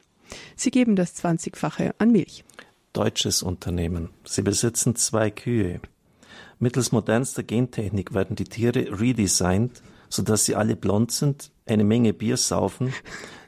Sie 0.57 0.72
geben 0.72 0.96
das 0.96 1.14
Zwanzigfache 1.14 1.94
an 1.98 2.11
Milch. 2.11 2.44
Deutsches 2.92 3.42
Unternehmen. 3.42 4.11
Sie 4.24 4.42
besitzen 4.42 4.96
zwei 4.96 5.31
Kühe. 5.31 5.81
Mittels 6.59 6.90
modernster 6.90 7.44
Gentechnik 7.44 8.14
werden 8.14 8.35
die 8.37 8.44
Tiere 8.44 9.00
redesigned, 9.00 9.83
sodass 10.09 10.44
sie 10.44 10.57
alle 10.57 10.74
blond 10.74 11.12
sind, 11.12 11.50
eine 11.66 11.85
Menge 11.85 12.12
Bier 12.12 12.37
saufen, 12.37 12.92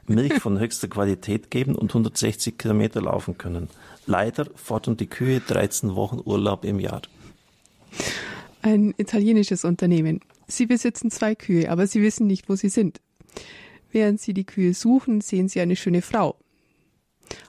Milch 0.06 0.34
von 0.34 0.60
höchster 0.60 0.86
Qualität 0.88 1.50
geben 1.50 1.74
und 1.74 1.90
160 1.90 2.56
Kilometer 2.56 3.00
laufen 3.00 3.36
können. 3.36 3.68
Leider 4.06 4.46
fordern 4.54 4.96
die 4.96 5.08
Kühe 5.08 5.40
13 5.40 5.96
Wochen 5.96 6.20
Urlaub 6.24 6.64
im 6.64 6.78
Jahr. 6.78 7.02
Ein 8.66 8.94
italienisches 8.96 9.64
Unternehmen. 9.64 10.18
Sie 10.48 10.66
besitzen 10.66 11.12
zwei 11.12 11.36
Kühe, 11.36 11.70
aber 11.70 11.86
sie 11.86 12.02
wissen 12.02 12.26
nicht, 12.26 12.48
wo 12.48 12.56
sie 12.56 12.68
sind. 12.68 13.00
Während 13.92 14.20
sie 14.20 14.34
die 14.34 14.42
Kühe 14.44 14.74
suchen, 14.74 15.20
sehen 15.20 15.48
sie 15.48 15.60
eine 15.60 15.76
schöne 15.76 16.02
Frau. 16.02 16.34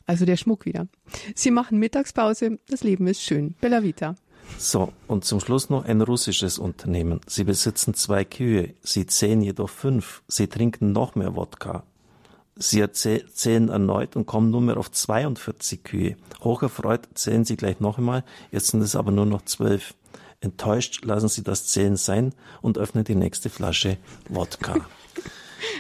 Also 0.06 0.26
der 0.26 0.38
Schmuck 0.38 0.68
wieder. 0.68 0.88
Sie 1.34 1.50
machen 1.50 1.80
Mittagspause, 1.80 2.60
das 2.70 2.84
Leben 2.84 3.08
ist 3.08 3.24
schön. 3.24 3.56
Bella 3.60 3.82
Vita. 3.82 4.14
So, 4.60 4.94
und 5.08 5.26
zum 5.26 5.40
Schluss 5.40 5.72
noch 5.72 5.86
ein 5.86 6.02
russisches 6.02 6.60
Unternehmen. 6.60 7.20
Sie 7.26 7.46
besitzen 7.46 7.96
zwei 7.96 8.24
Kühe, 8.24 8.76
sie 8.84 9.08
zählen 9.08 9.42
jedoch 9.42 9.72
fünf. 9.72 10.22
Sie 10.28 10.46
trinken 10.46 10.92
noch 10.92 11.16
mehr 11.16 11.36
Wodka. 11.36 11.84
Sie 12.56 12.88
zählen 12.92 13.70
erneut 13.70 14.16
und 14.16 14.28
kommen 14.28 14.52
nunmehr 14.52 14.78
auf 14.78 14.92
42 14.92 15.84
Kühe. 15.84 16.16
Hocherfreut 16.44 17.08
zählen 17.16 17.44
sie 17.44 17.58
gleich 17.58 17.80
noch 17.80 17.98
einmal, 17.98 18.24
jetzt 18.52 18.68
sind 18.68 18.82
es 18.82 18.96
aber 18.96 19.12
nur 19.12 19.26
noch 19.26 19.46
zwölf. 19.46 19.96
Enttäuscht 20.39 21.04
lassen 21.04 21.30
sie 21.30 21.43
das 21.43 21.67
Zählen 21.67 21.95
sein 21.95 22.34
und 22.62 22.78
öffnen 22.78 23.04
die 23.04 23.15
nächste 23.15 23.50
Flasche 23.50 23.97
Wodka. 24.30 24.86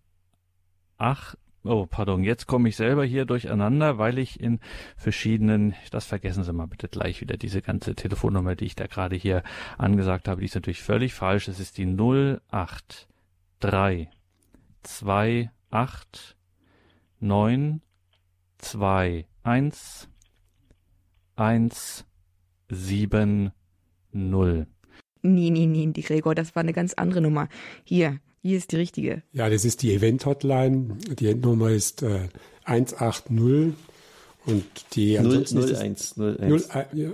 Oh, 1.63 1.85
pardon, 1.85 2.23
jetzt 2.23 2.47
komme 2.47 2.69
ich 2.69 2.75
selber 2.75 3.05
hier 3.05 3.25
durcheinander, 3.25 3.99
weil 3.99 4.17
ich 4.17 4.39
in 4.39 4.59
verschiedenen, 4.97 5.75
das 5.91 6.05
vergessen 6.05 6.43
Sie 6.43 6.51
mal 6.53 6.65
bitte 6.65 6.87
gleich 6.87 7.21
wieder, 7.21 7.37
diese 7.37 7.61
ganze 7.61 7.93
Telefonnummer, 7.93 8.55
die 8.55 8.65
ich 8.65 8.75
da 8.75 8.87
gerade 8.87 9.15
hier 9.15 9.43
angesagt 9.77 10.27
habe, 10.27 10.41
die 10.41 10.47
ist 10.47 10.55
natürlich 10.55 10.81
völlig 10.81 11.13
falsch. 11.13 11.47
Es 11.47 11.59
ist 11.59 11.77
die 11.77 11.85
083 11.85 12.39
28 15.69 16.35
9 17.19 17.81
2 18.57 19.27
1 19.43 20.09
1 21.35 22.05
7 22.69 23.51
0. 24.11 24.67
Nee, 25.21 25.49
nee, 25.51 25.67
nee, 25.67 25.85
die 25.91 26.01
Gregor, 26.01 26.33
das 26.33 26.55
war 26.55 26.61
eine 26.61 26.73
ganz 26.73 26.95
andere 26.95 27.21
Nummer. 27.21 27.47
Hier, 27.83 28.19
hier 28.41 28.57
ist 28.57 28.71
die 28.71 28.77
richtige. 28.77 29.23
Ja, 29.33 29.49
das 29.49 29.65
ist 29.65 29.81
die 29.83 29.93
Event-Hotline. 29.93 30.97
Die 31.19 31.27
Endnummer 31.27 31.69
ist 31.69 32.01
äh, 32.01 32.29
180 32.63 33.73
und 34.45 34.65
die 34.93 35.19
0, 35.19 35.45
01, 35.45 35.53
01. 35.55 36.17
0, 36.17 36.63
ja. 36.93 37.09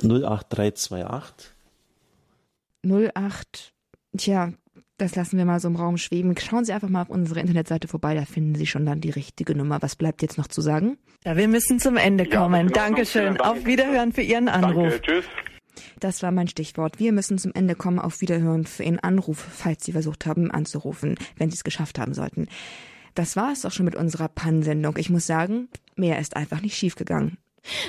08328. 0.00 1.50
08, 2.84 3.72
tja, 4.16 4.52
das 4.98 5.16
lassen 5.16 5.38
wir 5.38 5.44
mal 5.44 5.58
so 5.58 5.68
im 5.68 5.76
Raum 5.76 5.96
schweben. 5.96 6.36
Schauen 6.38 6.64
Sie 6.64 6.72
einfach 6.72 6.88
mal 6.88 7.02
auf 7.02 7.08
unsere 7.08 7.40
Internetseite 7.40 7.88
vorbei, 7.88 8.14
da 8.14 8.24
finden 8.24 8.54
Sie 8.54 8.66
schon 8.66 8.86
dann 8.86 9.00
die 9.00 9.10
richtige 9.10 9.56
Nummer. 9.56 9.82
Was 9.82 9.96
bleibt 9.96 10.22
jetzt 10.22 10.38
noch 10.38 10.46
zu 10.46 10.60
sagen? 10.60 10.98
Ja, 11.24 11.36
wir 11.36 11.48
müssen 11.48 11.80
zum 11.80 11.96
Ende 11.96 12.26
kommen. 12.26 12.68
Ja, 12.68 12.72
Dankeschön. 12.72 13.34
Danke. 13.34 13.46
Auf 13.46 13.66
Wiederhören 13.66 14.12
für 14.12 14.22
Ihren 14.22 14.48
Anruf. 14.48 14.92
Danke, 14.92 15.02
tschüss. 15.02 15.24
Das 16.00 16.22
war 16.22 16.30
mein 16.32 16.48
Stichwort. 16.48 16.98
Wir 16.98 17.12
müssen 17.12 17.38
zum 17.38 17.52
Ende 17.54 17.74
kommen. 17.74 17.98
Auf 17.98 18.20
Wiederhören 18.20 18.64
für 18.66 18.84
Ihren 18.84 18.98
Anruf, 18.98 19.38
falls 19.38 19.84
Sie 19.84 19.92
versucht 19.92 20.26
haben 20.26 20.50
anzurufen, 20.50 21.16
wenn 21.36 21.50
Sie 21.50 21.56
es 21.56 21.64
geschafft 21.64 21.98
haben 21.98 22.14
sollten. 22.14 22.48
Das 23.14 23.36
war 23.36 23.52
es 23.52 23.64
auch 23.64 23.72
schon 23.72 23.84
mit 23.84 23.96
unserer 23.96 24.28
Pann-Sendung. 24.28 24.96
Ich 24.96 25.10
muss 25.10 25.26
sagen, 25.26 25.68
mehr 25.96 26.18
ist 26.18 26.36
einfach 26.36 26.60
nicht 26.60 26.76
schiefgegangen. 26.76 27.38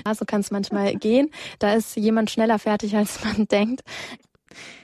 Also 0.03 0.25
kann 0.25 0.41
es 0.41 0.51
manchmal 0.51 0.95
gehen. 0.95 1.29
Da 1.59 1.73
ist 1.73 1.95
jemand 1.95 2.31
schneller 2.31 2.59
fertig, 2.59 2.95
als 2.95 3.23
man 3.23 3.47
denkt. 3.47 3.81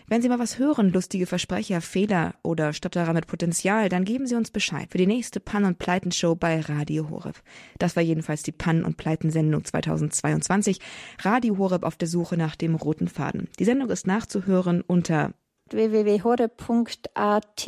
Wenn 0.08 0.22
Sie 0.22 0.30
mal 0.30 0.38
was 0.38 0.60
hören, 0.60 0.94
lustige 0.94 1.26
Versprecher, 1.26 1.82
Fehler 1.82 2.36
oder 2.44 2.74
Stotterer 2.74 3.14
mit 3.14 3.26
Potenzial, 3.26 3.90
dann 3.90 4.06
geben 4.06 4.28
Sie 4.28 4.36
uns 4.36 4.52
Bescheid 4.52 4.88
für 4.92 5.00
die 5.00 5.08
nächste 5.08 5.40
Pann- 5.40 5.66
und 5.66 5.80
Pleitenshow 5.80 6.36
bei 6.36 6.60
Radio 6.62 7.10
Horeb. 7.10 7.42
Das 7.80 7.96
war 7.96 8.04
jedenfalls 8.04 8.44
die 8.44 8.52
Pann- 8.52 8.84
und 8.84 8.98
Pleitensendung 8.98 9.66
2022. 9.66 10.80
Radio 11.24 11.58
Horeb 11.58 11.84
auf 11.84 11.96
der 11.96 12.08
Suche 12.08 12.38
nach 12.38 12.56
dem 12.56 12.76
roten 12.76 13.08
Faden. 13.08 13.50
Die 13.58 13.66
Sendung 13.66 13.90
ist 13.90 14.06
nachzuhören 14.06 14.82
unter 14.82 15.34
www.horeb.at 15.72 17.68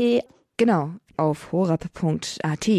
Genau, 0.57 0.91
auf 1.17 1.51
horab.at. 1.51 2.69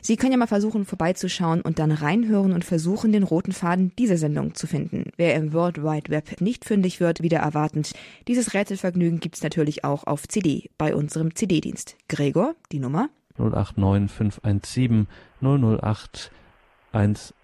Sie 0.00 0.16
können 0.16 0.32
ja 0.32 0.38
mal 0.38 0.46
versuchen, 0.46 0.84
vorbeizuschauen 0.84 1.60
und 1.60 1.78
dann 1.78 1.92
reinhören 1.92 2.52
und 2.52 2.64
versuchen, 2.64 3.12
den 3.12 3.22
roten 3.22 3.52
Faden 3.52 3.92
dieser 3.98 4.16
Sendung 4.16 4.54
zu 4.54 4.66
finden. 4.66 5.10
Wer 5.16 5.34
im 5.34 5.52
World 5.52 5.82
Wide 5.82 6.10
Web 6.10 6.40
nicht 6.40 6.64
fündig 6.64 7.00
wird, 7.00 7.22
wieder 7.22 7.38
erwartend. 7.38 7.92
Dieses 8.28 8.54
Rätselvergnügen 8.54 9.20
gibt's 9.20 9.42
natürlich 9.42 9.84
auch 9.84 10.06
auf 10.06 10.28
CD 10.28 10.70
bei 10.78 10.94
unserem 10.94 11.34
CD-Dienst. 11.34 11.96
Gregor, 12.08 12.54
die 12.70 12.78
Nummer? 12.78 13.08
089 13.38 14.10
517 14.10 15.06
008 15.40 16.30
1 16.92 17.34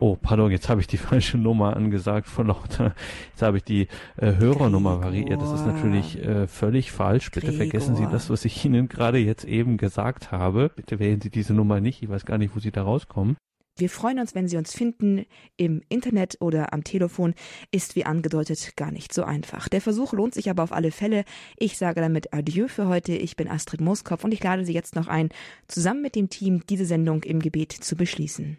Oh, 0.00 0.16
pardon, 0.20 0.52
jetzt 0.52 0.68
habe 0.68 0.80
ich 0.80 0.86
die 0.86 0.96
falsche 0.96 1.38
Nummer 1.38 1.76
angesagt 1.76 2.28
von 2.28 2.46
lauter. 2.46 2.94
Jetzt 3.30 3.42
habe 3.42 3.56
ich 3.56 3.64
die 3.64 3.88
äh, 4.16 4.36
Hörernummer 4.36 5.00
variiert. 5.00 5.42
Das 5.42 5.52
ist 5.52 5.66
natürlich 5.66 6.22
äh, 6.22 6.46
völlig 6.46 6.92
falsch. 6.92 7.30
Bitte 7.30 7.48
Gregor. 7.48 7.58
vergessen 7.58 7.96
Sie 7.96 8.06
das, 8.06 8.30
was 8.30 8.44
ich 8.44 8.64
Ihnen 8.64 8.88
gerade 8.88 9.18
jetzt 9.18 9.44
eben 9.44 9.76
gesagt 9.76 10.30
habe. 10.30 10.70
Bitte 10.74 11.00
wählen 11.00 11.20
Sie 11.20 11.30
diese 11.30 11.52
Nummer 11.52 11.80
nicht. 11.80 12.02
Ich 12.02 12.08
weiß 12.08 12.26
gar 12.26 12.38
nicht, 12.38 12.54
wo 12.54 12.60
Sie 12.60 12.70
da 12.70 12.82
rauskommen. 12.82 13.36
Wir 13.76 13.90
freuen 13.90 14.18
uns, 14.18 14.34
wenn 14.34 14.48
Sie 14.48 14.56
uns 14.56 14.72
finden 14.72 15.24
im 15.56 15.82
Internet 15.88 16.36
oder 16.40 16.72
am 16.72 16.84
Telefon. 16.84 17.34
Ist 17.72 17.96
wie 17.96 18.06
angedeutet 18.06 18.76
gar 18.76 18.92
nicht 18.92 19.12
so 19.12 19.24
einfach. 19.24 19.68
Der 19.68 19.80
Versuch 19.80 20.12
lohnt 20.12 20.34
sich 20.34 20.48
aber 20.48 20.62
auf 20.62 20.72
alle 20.72 20.92
Fälle. 20.92 21.24
Ich 21.56 21.76
sage 21.76 22.00
damit 22.00 22.32
Adieu 22.32 22.68
für 22.68 22.86
heute. 22.86 23.12
Ich 23.12 23.36
bin 23.36 23.48
Astrid 23.48 23.80
Moskopf 23.80 24.22
und 24.22 24.32
ich 24.32 24.42
lade 24.42 24.64
Sie 24.64 24.74
jetzt 24.74 24.94
noch 24.94 25.08
ein, 25.08 25.30
zusammen 25.66 26.02
mit 26.02 26.14
dem 26.14 26.28
Team 26.28 26.62
diese 26.68 26.86
Sendung 26.86 27.24
im 27.24 27.40
Gebet 27.40 27.72
zu 27.72 27.96
beschließen. 27.96 28.58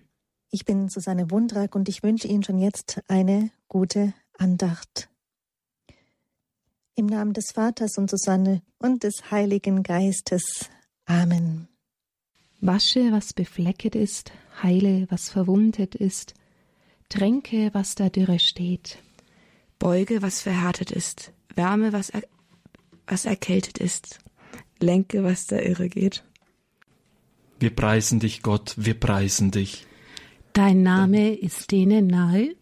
Ich 0.52 0.66
bin 0.66 0.90
Susanne 0.90 1.30
Wundrak 1.30 1.76
und 1.76 1.88
ich 1.90 2.02
wünsche 2.02 2.28
Ihnen 2.28 2.44
schon 2.44 2.58
jetzt 2.58 3.02
eine 3.08 3.52
gute 3.68 4.14
Andacht. 4.38 5.08
Im 6.96 7.06
Namen 7.06 7.34
des 7.34 7.52
Vaters 7.52 8.00
und 8.00 8.10
Susanne 8.10 8.64
und 8.80 9.04
des 9.04 9.30
Heiligen 9.30 9.84
Geistes. 9.84 10.70
Amen. 11.06 11.68
Wasche, 12.62 13.12
was 13.12 13.34
beflecket 13.34 13.96
ist, 13.96 14.32
heile, 14.62 15.06
was 15.10 15.30
verwundet 15.30 15.94
ist, 15.94 16.34
tränke, 17.10 17.70
was 17.74 17.94
da 17.94 18.10
dürre 18.10 18.40
steht. 18.40 18.98
Beuge, 19.78 20.24
was 20.24 20.42
verhärtet 20.42 20.92
ist, 20.92 21.32
wärme, 21.54 21.94
was, 21.94 22.10
er, 22.10 22.24
was 23.06 23.26
erkältet 23.26 23.78
ist, 23.78 24.20
lenke, 24.80 25.24
was 25.24 25.46
da 25.46 25.60
irre 25.60 25.90
geht. 25.90 26.24
Wir 27.60 27.74
preisen 27.74 28.20
dich, 28.20 28.42
Gott, 28.42 28.74
wir 28.78 29.00
preisen 29.00 29.52
dich. 29.52 29.86
Dein 30.54 30.84
Name 30.84 31.36
ist 31.36 31.72
denen 31.72 32.08
nahe, 32.08 32.56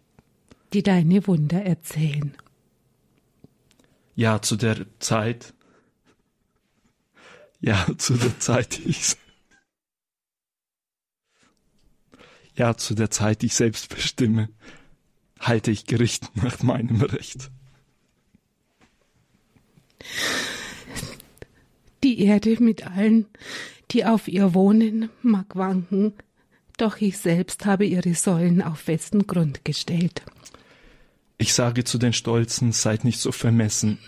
die 0.74 0.84
deine 0.84 1.26
Wunder 1.28 1.64
erzählen. 1.64 2.36
Ja, 4.16 4.42
zu 4.42 4.56
der 4.56 4.86
Zeit, 5.00 5.54
ja, 7.60 7.88
zu 7.98 8.16
der 8.16 8.40
Zeit 8.40 8.80
ich, 8.80 9.16
ja, 12.56 12.76
zu 12.76 12.96
der 12.96 13.12
Zeit 13.12 13.44
ich 13.44 13.54
selbst 13.54 13.90
bestimme, 13.90 14.50
halte 15.40 15.72
ich 15.72 15.86
Gericht 15.86 16.36
nach 16.36 16.62
meinem 16.64 17.02
Recht. 17.02 17.52
Die 22.04 22.20
Erde 22.22 22.62
mit 22.62 22.86
allen, 22.86 23.28
die 23.92 24.06
auf 24.06 24.28
ihr 24.28 24.54
wohnen, 24.54 25.10
mag 25.22 25.56
wanken, 25.56 26.14
doch 26.78 26.98
ich 26.98 27.18
selbst 27.18 27.66
habe 27.66 27.86
ihre 27.86 28.14
Säulen 28.14 28.62
auf 28.62 28.80
festen 28.80 29.28
Grund 29.28 29.66
gestellt. 29.66 30.22
Ich 31.38 31.54
sage 31.54 31.84
zu 31.84 31.98
den 31.98 32.14
Stolzen, 32.14 32.72
seid 32.72 33.04
nicht 33.04 33.20
so 33.20 33.32
vermessen. 33.32 34.00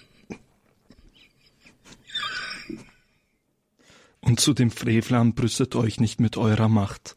Und 4.21 4.39
zu 4.39 4.53
den 4.53 4.71
Frevlern 4.71 5.33
brüstet 5.33 5.75
euch 5.75 5.99
nicht 5.99 6.19
mit 6.19 6.37
eurer 6.37 6.67
Macht. 6.67 7.15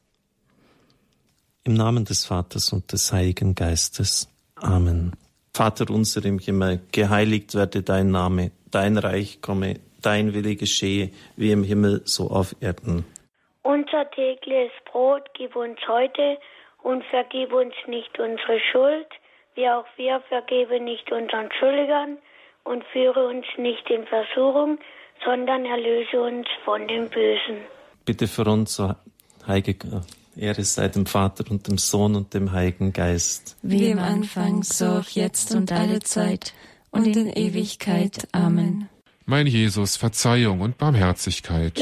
Im 1.64 1.74
Namen 1.74 2.04
des 2.04 2.24
Vaters 2.24 2.72
und 2.72 2.92
des 2.92 3.12
Heiligen 3.12 3.54
Geistes. 3.54 4.28
Amen. 4.56 5.12
Vater 5.54 5.90
unser 5.90 6.24
im 6.24 6.38
Himmel, 6.38 6.80
geheiligt 6.92 7.54
werde 7.54 7.82
dein 7.82 8.10
Name, 8.10 8.52
dein 8.70 8.96
Reich 8.96 9.40
komme, 9.42 9.80
dein 10.00 10.34
Wille 10.34 10.56
geschehe, 10.56 11.10
wie 11.36 11.50
im 11.50 11.62
Himmel 11.62 12.02
so 12.04 12.30
auf 12.30 12.56
Erden. 12.60 13.04
Unser 13.62 14.10
tägliches 14.10 14.72
Brot 14.90 15.22
gib 15.34 15.54
uns 15.54 15.78
heute 15.86 16.38
und 16.82 17.04
vergib 17.04 17.52
uns 17.52 17.74
nicht 17.86 18.18
unsere 18.18 18.58
Schuld, 18.72 19.06
wie 19.54 19.68
auch 19.68 19.84
wir 19.96 20.20
vergeben 20.28 20.84
nicht 20.84 21.10
unseren 21.12 21.48
Schuldigern 21.58 22.18
und 22.64 22.82
führe 22.92 23.28
uns 23.28 23.46
nicht 23.56 23.88
in 23.88 24.04
Versuchung, 24.06 24.78
sondern 25.24 25.64
erlöse 25.64 26.20
uns 26.20 26.48
von 26.64 26.88
dem 26.88 27.08
Bösen. 27.08 27.58
Bitte 28.04 28.26
für 28.26 28.44
uns, 28.44 28.74
so 28.74 28.94
heilige 29.46 30.02
Ehre 30.36 30.64
sei 30.64 30.88
dem 30.88 31.06
Vater 31.06 31.44
und 31.48 31.68
dem 31.68 31.78
Sohn 31.78 32.16
und 32.16 32.34
dem 32.34 32.50
Heiligen 32.50 32.92
Geist. 32.92 33.56
Wie 33.62 33.90
im 33.90 34.00
Anfang, 34.00 34.64
so 34.64 34.86
auch 34.86 35.08
jetzt 35.10 35.54
und 35.54 35.70
alle 35.70 36.00
Zeit 36.00 36.52
und 36.90 37.06
in 37.06 37.28
Ewigkeit. 37.28 38.26
Amen. 38.32 38.88
Mein 39.24 39.46
Jesus, 39.46 39.96
Verzeihung 39.96 40.62
und 40.62 40.78
Barmherzigkeit 40.78 41.78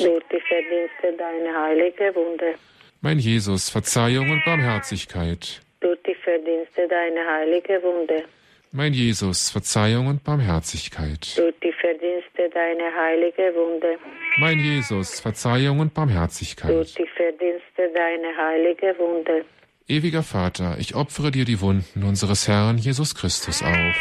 deine 1.19 1.59
heilige 1.59 2.15
Wunde. 2.15 2.55
Mein 3.01 3.19
Jesus, 3.19 3.71
Verzeihung 3.71 4.31
und 4.31 4.45
Barmherzigkeit. 4.45 5.61
Durch 5.81 5.99
die 6.07 6.15
Verdienste 6.15 6.87
deine 6.89 7.27
heilige 7.27 7.83
Wunde. 7.83 8.25
Mein 8.73 8.93
Jesus, 8.93 9.51
Verzeihung 9.51 10.07
und 10.07 10.23
Barmherzigkeit. 10.23 11.37
Durch 11.37 11.55
die 11.63 11.73
Verdienste 11.73 12.49
deine 12.55 12.95
heilige 12.95 13.55
Wunde. 13.55 13.99
Mein 14.39 14.59
Jesus, 14.59 15.19
Verzeihung 15.21 15.81
und 15.81 15.93
Barmherzigkeit. 15.93 16.71
Durch 16.71 16.95
die 16.95 17.09
Verdienste 17.17 17.91
deine 17.95 18.37
heilige 18.37 18.95
Wunde. 18.99 19.45
Ewiger 19.89 20.23
Vater, 20.23 20.77
ich 20.79 20.95
opfere 20.95 21.33
dir 21.33 21.45
die 21.45 21.61
Wunden 21.61 22.05
unseres 22.05 22.47
Herrn 22.47 22.79
Jesus 22.79 23.15
Christus 23.17 23.63
auf. 23.63 23.97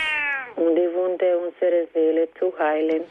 Um 0.56 0.76
die 0.76 0.94
Wunde 0.94 1.38
unserer 1.40 1.88
Seele 1.94 2.28
zu 2.38 2.54
heilen. 2.60 3.04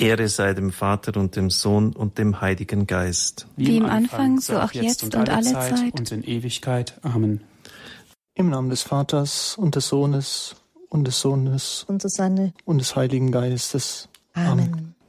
Ehre 0.00 0.28
sei 0.28 0.54
dem 0.54 0.72
Vater 0.72 1.18
und 1.20 1.36
dem 1.36 1.50
Sohn 1.50 1.92
und 1.92 2.18
dem 2.18 2.40
Heiligen 2.40 2.86
Geist. 2.86 3.46
Wie 3.56 3.76
im 3.76 3.86
Anfang, 3.86 4.40
so 4.40 4.58
auch 4.58 4.72
jetzt 4.72 5.04
und 5.04 5.16
alle 5.16 5.42
Zeit 5.42 5.98
und 5.98 6.12
in 6.12 6.22
Ewigkeit. 6.22 6.98
Amen. 7.02 7.42
Im 8.34 8.50
Namen 8.50 8.70
des 8.70 8.82
Vaters 8.82 9.56
und 9.58 9.74
des 9.74 9.88
Sohnes 9.88 10.56
und 10.88 11.06
des 11.06 11.20
Sohnes 11.20 11.84
und 11.88 12.02
Susanne 12.02 12.52
und 12.64 12.78
des 12.78 12.96
Heiligen 12.96 13.32
Geistes. 13.32 14.08
Amen. 14.34 14.72
Amen. 14.72 14.94